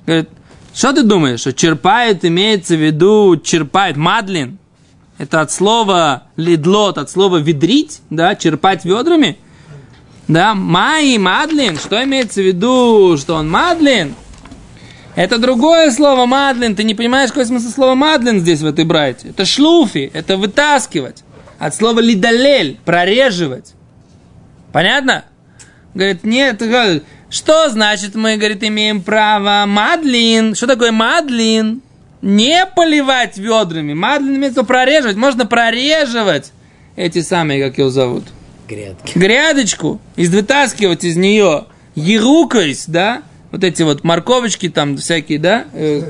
Говорит, 0.06 0.28
что 0.74 0.92
ты 0.92 1.02
думаешь, 1.02 1.40
что 1.40 1.52
черпает, 1.52 2.24
имеется 2.24 2.76
в 2.76 2.80
виду, 2.80 3.36
черпает, 3.42 3.96
мадлин, 3.96 4.58
это 5.18 5.40
от 5.40 5.50
слова 5.50 6.24
лидлот, 6.36 6.98
от 6.98 7.10
слова 7.10 7.38
ведрить, 7.38 8.00
да, 8.10 8.34
черпать 8.36 8.84
ведрами. 8.84 9.38
Да, 10.28 10.54
май 10.54 11.18
мадлин, 11.18 11.78
что 11.78 12.02
имеется 12.04 12.42
в 12.42 12.46
виду, 12.46 13.16
что 13.16 13.34
он 13.34 13.50
мадлин? 13.50 14.14
Это 15.16 15.38
другое 15.38 15.90
слово 15.90 16.26
мадлин. 16.26 16.76
Ты 16.76 16.84
не 16.84 16.94
понимаешь, 16.94 17.30
какой 17.30 17.46
смысл 17.46 17.70
слова 17.70 17.94
мадлин 17.94 18.40
здесь 18.40 18.60
в 18.60 18.66
этой 18.66 18.84
брайте. 18.84 19.30
Это 19.30 19.44
шлуфи, 19.46 20.10
это 20.12 20.36
вытаскивать. 20.36 21.24
От 21.58 21.74
слова 21.74 22.00
лидалель, 22.00 22.78
прореживать. 22.84 23.72
Понятно? 24.72 25.24
Говорит, 25.94 26.22
нет, 26.24 26.62
что 27.30 27.70
значит 27.70 28.14
мы, 28.14 28.36
говорит, 28.36 28.62
имеем 28.62 29.02
право 29.02 29.64
мадлин? 29.66 30.54
Что 30.54 30.66
такое 30.66 30.92
мадлин? 30.92 31.80
Не 32.20 32.66
поливать 32.66 33.38
ведрами. 33.38 33.94
Мадлин 33.94 34.36
имеется 34.36 34.64
прореживать. 34.64 35.16
Можно 35.16 35.46
прореживать 35.46 36.52
эти 36.94 37.22
самые, 37.22 37.66
как 37.66 37.78
его 37.78 37.88
зовут, 37.88 38.24
Грядки. 38.68 39.18
грядочку, 39.18 40.00
вытаскивать 40.16 41.04
из 41.04 41.16
нее 41.16 41.66
ерукайс, 41.94 42.84
да, 42.86 43.22
вот 43.50 43.64
эти 43.64 43.82
вот 43.82 44.04
морковочки 44.04 44.68
там 44.68 44.96
всякие, 44.96 45.38
да, 45.38 45.64
э, 45.72 46.02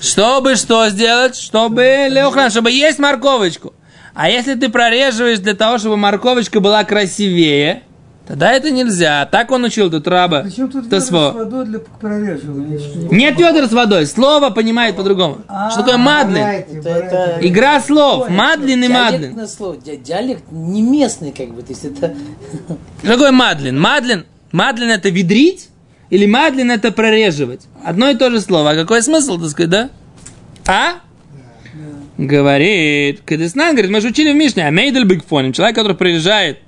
чтобы 0.00 0.56
что 0.56 0.88
сделать? 0.88 1.36
Чтобы 1.36 2.08
леохран, 2.10 2.50
чтобы 2.50 2.70
есть 2.70 2.98
морковочку. 2.98 3.74
А 4.14 4.30
если 4.30 4.54
ты 4.54 4.70
прореживаешь 4.70 5.38
для 5.40 5.54
того, 5.54 5.76
чтобы 5.76 5.98
морковочка 5.98 6.60
была 6.60 6.82
красивее, 6.84 7.82
тогда 8.26 8.52
это 8.52 8.70
нельзя. 8.70 9.28
Так 9.30 9.50
он 9.50 9.64
учил 9.64 9.90
тут 9.90 10.08
раба. 10.08 10.40
Причем 10.40 10.70
тут 10.70 10.88
То 10.88 10.96
ведра 10.96 11.00
с 11.00 11.10
водой 11.10 11.66
для 11.66 11.78
прореживания? 11.80 12.80
Нет 13.10 13.38
ведер 13.38 13.66
с 13.68 13.72
водой. 13.72 14.06
Слово 14.06 14.48
понимает 14.48 14.96
по-другому. 14.96 15.40
Что 15.70 15.80
такое 15.80 15.98
мадлин? 15.98 16.42
Игра 17.42 17.78
слов. 17.82 18.30
Мадлин 18.30 18.84
и 18.84 18.88
мадлин. 18.88 19.38
Диалект 20.02 20.50
не 20.50 20.80
местный, 20.80 21.32
как 21.32 21.54
бы. 21.54 21.60
То 21.60 21.72
есть 21.72 21.84
это... 21.84 22.14
Что 23.02 23.12
такое 23.12 23.32
мадлин? 23.32 23.78
Мадлин. 23.78 24.24
Мадлин 24.50 24.88
это 24.88 25.10
ведрить 25.10 25.68
или 26.10 26.26
мадлин 26.26 26.70
это 26.70 26.92
прореживать? 26.92 27.66
Одно 27.84 28.10
и 28.10 28.14
то 28.14 28.30
же 28.30 28.40
слово. 28.40 28.70
А 28.70 28.74
какой 28.74 29.02
смысл, 29.02 29.38
так 29.38 29.48
сказать, 29.50 29.70
да? 29.70 29.90
А? 30.66 31.00
Говорит, 32.18 33.20
Кадеснан, 33.26 33.72
говорит, 33.72 33.90
мы 33.90 34.00
же 34.00 34.08
учили 34.08 34.32
в 34.32 34.36
Мишне, 34.36 34.66
а 34.66 34.70
мейдель 34.70 35.04
бигфоним, 35.04 35.52
человек, 35.52 35.76
который 35.76 35.96
приезжает 35.96 36.60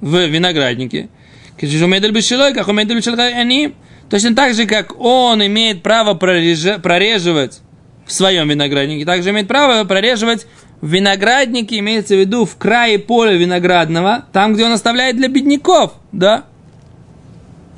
в 0.00 0.26
винограднике, 0.26 1.08
как 1.56 3.34
они, 3.34 3.74
точно 4.10 4.34
так 4.34 4.54
же, 4.54 4.66
как 4.66 5.00
он 5.00 5.46
имеет 5.46 5.82
право 5.82 6.14
прореже- 6.14 6.80
прореживать 6.80 7.60
в 8.04 8.12
своем 8.12 8.48
винограднике, 8.48 9.04
также 9.04 9.30
имеет 9.30 9.48
право 9.48 9.84
прореживать 9.84 10.46
в 10.80 10.88
винограднике, 10.88 11.78
имеется 11.78 12.14
в 12.14 12.18
виду 12.18 12.44
в 12.44 12.56
крае 12.56 12.98
поля 12.98 13.32
виноградного, 13.36 14.26
там, 14.32 14.54
где 14.54 14.64
он 14.64 14.72
оставляет 14.72 15.16
для 15.16 15.28
бедняков, 15.28 15.94
да? 16.12 16.44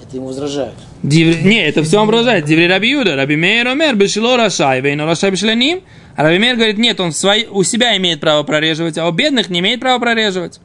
Это 0.03 0.17
ему 0.17 0.29
возражают. 0.29 0.75
Диври- 1.03 1.43
Не, 1.43 1.67
это 1.67 1.83
все 1.85 2.01
он 2.01 2.09
продолжает. 2.09 2.45
Диври 2.45 2.67
Раби 2.67 2.91
Юда. 2.91 3.15
Раби 3.17 3.37
Мейр 3.37 3.69
Омер, 3.69 3.95
Бешило 3.95 4.37
Рашай, 4.37 4.81
Вейно 4.81 5.07
Рашай 5.07 5.31
Бешленим. 5.31 5.83
А 6.17 6.25
Раби 6.25 6.39
Мейр 6.39 6.57
говорит, 6.57 6.79
нет, 6.79 6.99
он 6.99 7.13
свой, 7.13 7.47
у 7.51 7.63
себя 7.63 7.97
имеет 7.97 8.21
право 8.21 8.43
прореживать, 8.43 8.99
а 8.99 9.07
у 9.09 9.13
бедных 9.13 9.49
не 9.51 9.61
имеет 9.61 9.79
права 9.81 10.01
прореживать. 10.01 10.59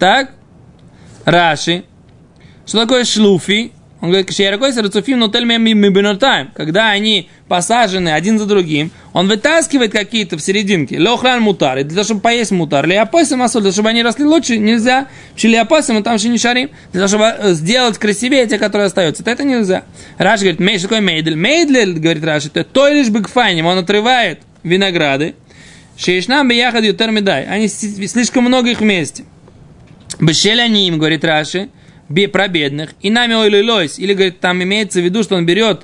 Так? 0.00 0.32
Раши. 1.24 1.84
Что 2.66 2.80
такое 2.82 3.04
шлуфи? 3.04 3.72
Он 4.04 4.10
говорит. 4.10 4.28
Когда 6.54 6.90
они 6.90 7.28
посажены 7.48 8.10
один 8.10 8.38
за 8.38 8.44
другим, 8.44 8.90
он 9.14 9.28
вытаскивает 9.28 9.92
какие-то 9.92 10.36
в 10.36 10.42
серединке. 10.42 11.00
Лохран 11.00 11.40
мутар. 11.40 11.78
И 11.78 11.84
для 11.84 11.94
того, 11.94 12.04
чтобы 12.04 12.20
поесть 12.20 12.50
мутар. 12.50 12.86
Леопосим 12.86 13.42
асоль. 13.42 13.62
Для 13.62 13.70
того, 13.70 13.72
чтобы 13.72 13.88
они 13.88 14.02
росли 14.02 14.24
лучше, 14.24 14.58
нельзя. 14.58 15.08
Леопосим, 15.42 16.02
там 16.02 16.16
еще 16.16 16.28
не 16.28 16.36
шарим. 16.36 16.68
Для 16.92 17.06
того, 17.06 17.08
чтобы 17.08 17.24
э, 17.24 17.54
сделать 17.54 17.96
красивее 17.96 18.46
те, 18.46 18.58
которые 18.58 18.86
остаются. 18.86 19.22
Это, 19.22 19.30
это 19.30 19.44
нельзя. 19.44 19.84
Раш 20.18 20.40
говорит, 20.40 20.60
мей, 20.60 20.78
что 20.78 20.88
такое 20.88 21.00
мейдель? 21.00 21.36
Мейдель, 21.36 21.94
говорит 21.94 22.24
Раш, 22.24 22.44
это 22.44 22.62
той 22.62 22.92
лишь 22.94 23.08
бигфайним. 23.08 23.64
Он 23.64 23.78
отрывает 23.78 24.40
винограды. 24.62 25.34
Шейшнам 25.96 26.46
бияхад 26.46 26.84
ютер 26.84 27.10
медай. 27.10 27.46
Они 27.46 27.68
слишком 27.68 28.44
много 28.44 28.68
их 28.68 28.80
вместе. 28.80 29.24
Бешель 30.20 30.60
они 30.60 30.88
им, 30.88 30.98
говорит 30.98 31.24
Раши, 31.24 31.70
про 32.32 32.48
бедных, 32.48 32.94
и 33.00 33.10
нами 33.10 33.34
ойлилойс, 33.34 33.98
или, 33.98 34.14
говорит, 34.14 34.40
там 34.40 34.62
имеется 34.62 35.00
в 35.00 35.04
виду, 35.04 35.22
что 35.22 35.36
он 35.36 35.46
берет 35.46 35.82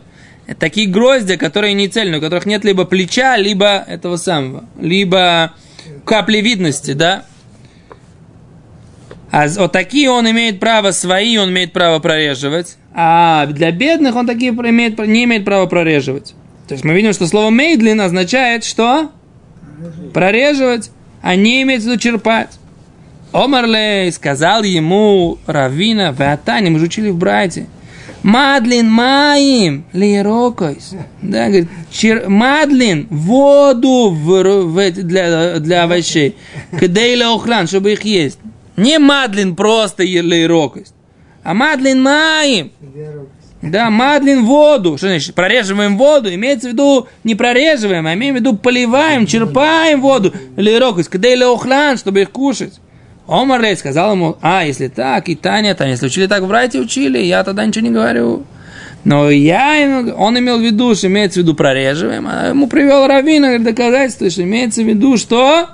такие 0.59 0.87
гроздья, 0.87 1.37
которые 1.37 1.75
не 1.75 1.89
цельные, 1.89 2.19
у 2.19 2.21
которых 2.21 2.47
нет 2.47 2.65
либо 2.65 2.85
плеча, 2.85 3.37
либо 3.37 3.85
этого 3.87 4.17
самого, 4.17 4.65
либо 4.81 5.55
капли 6.05 6.39
видности, 6.39 6.93
да? 6.93 7.25
А 9.31 9.47
вот 9.47 9.73
такие 9.73 10.11
он 10.11 10.29
имеет 10.29 10.59
право, 10.59 10.91
свои 10.91 11.37
он 11.39 11.51
имеет 11.51 11.73
право 11.73 12.01
прореживать, 12.01 12.77
а 12.93 13.47
для 13.47 13.71
бедных 13.71 14.17
он 14.17 14.27
такие 14.27 14.51
имеет, 14.51 14.99
не 14.99 15.25
имеет 15.25 15.45
права 15.45 15.67
прореживать. 15.67 16.35
То 16.67 16.75
есть 16.75 16.85
мы 16.85 16.95
видим, 16.95 17.13
что 17.13 17.27
слово 17.27 17.51
мейдлин 17.51 18.01
означает 18.01 18.65
что? 18.65 19.11
Прореживать, 20.13 20.91
а 21.23 21.37
не 21.37 21.63
имеет 21.63 21.83
в 21.83 21.87
виду 21.87 21.97
черпать. 21.97 22.60
Омарлей 23.33 24.11
сказал 24.13 24.63
ему 24.63 25.39
Равина, 25.47 26.13
Ватани, 26.13 26.71
мы 26.71 26.79
же 26.79 26.87
учили 26.87 27.11
в 27.11 27.17
Брайте. 27.17 27.67
Мадлин 28.23 28.91
маим 28.91 29.85
лирокойс. 29.93 30.95
Да, 31.23 31.47
говорит, 31.47 31.69
чер, 31.91 32.29
мадлин 32.29 33.07
воду 33.09 34.11
в, 34.11 34.43
в 34.43 34.93
для, 34.93 35.59
для 35.59 35.85
овощей. 35.85 36.37
Кадейла 36.79 37.35
охлан, 37.35 37.67
чтобы 37.67 37.93
их 37.93 38.03
есть. 38.03 38.39
Не 38.77 38.99
мадлин 38.99 39.57
просто 39.57 40.03
лирокойс. 40.03 40.93
А 41.43 41.55
мадлин 41.55 42.03
маим. 42.03 42.73
Да, 43.63 43.89
мадлин 43.89 44.45
воду. 44.45 44.99
Что 44.99 45.09
значит? 45.09 45.35
Прореживаем 45.35 45.97
воду. 45.97 46.33
Имеется 46.35 46.69
в 46.69 46.73
виду 46.73 47.09
не 47.25 47.35
прореживаем, 47.35 48.07
а 48.07 48.15
имеем 48.15 48.35
в 48.35 48.39
виду 48.39 48.55
поливаем, 48.57 49.27
черпаем 49.27 50.03
воду. 50.03 50.33
Лирокойс. 50.57 51.09
Кадейла 51.09 51.55
охлан, 51.55 51.97
чтобы 51.97 52.21
их 52.21 52.31
кушать. 52.31 52.81
Омар 53.31 53.61
Лей 53.63 53.77
сказал 53.77 54.13
ему, 54.13 54.37
а, 54.43 54.65
если 54.65 54.89
так, 54.89 55.29
и 55.29 55.37
Таня, 55.37 55.75
Таня, 55.77 55.93
если 55.93 56.07
учили 56.07 56.27
так 56.27 56.43
в 56.43 56.49
Брайте, 56.49 56.81
учили, 56.81 57.19
я 57.19 57.45
тогда 57.45 57.65
ничего 57.65 57.85
не 57.87 57.93
говорю. 57.93 58.43
Но 59.05 59.31
я, 59.31 59.75
ему- 59.77 60.13
он 60.17 60.39
имел 60.39 60.59
в 60.59 60.63
виду, 60.63 60.95
что 60.95 61.07
имеется 61.07 61.41
в 61.41 61.43
виду 61.45 61.55
прореживаем, 61.55 62.27
а 62.29 62.49
ему 62.49 62.67
привел 62.69 63.07
Равина 63.07 63.47
говорит, 63.47 63.65
доказательство, 63.65 64.29
что 64.29 64.43
имеется 64.43 64.83
в 64.83 64.87
виду, 64.87 65.17
что 65.17 65.69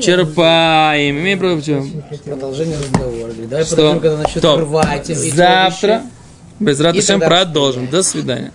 черпаем. 0.00 1.18
Имеем 1.20 1.38
в 1.38 1.42
виду, 1.42 1.86
Продолжение 2.24 2.76
разговора. 2.78 3.32
Давай 3.50 3.64
что? 3.64 3.76
подождем, 3.76 4.00
когда 4.00 4.16
начнет 4.18 4.44
рвать 4.44 5.06
Завтра, 5.06 6.02
без 6.58 6.80
И 6.80 6.82
Раташем, 6.82 7.20
тогда- 7.20 7.26
продолжим. 7.28 7.86
До 7.88 8.02
свидания. 8.02 8.52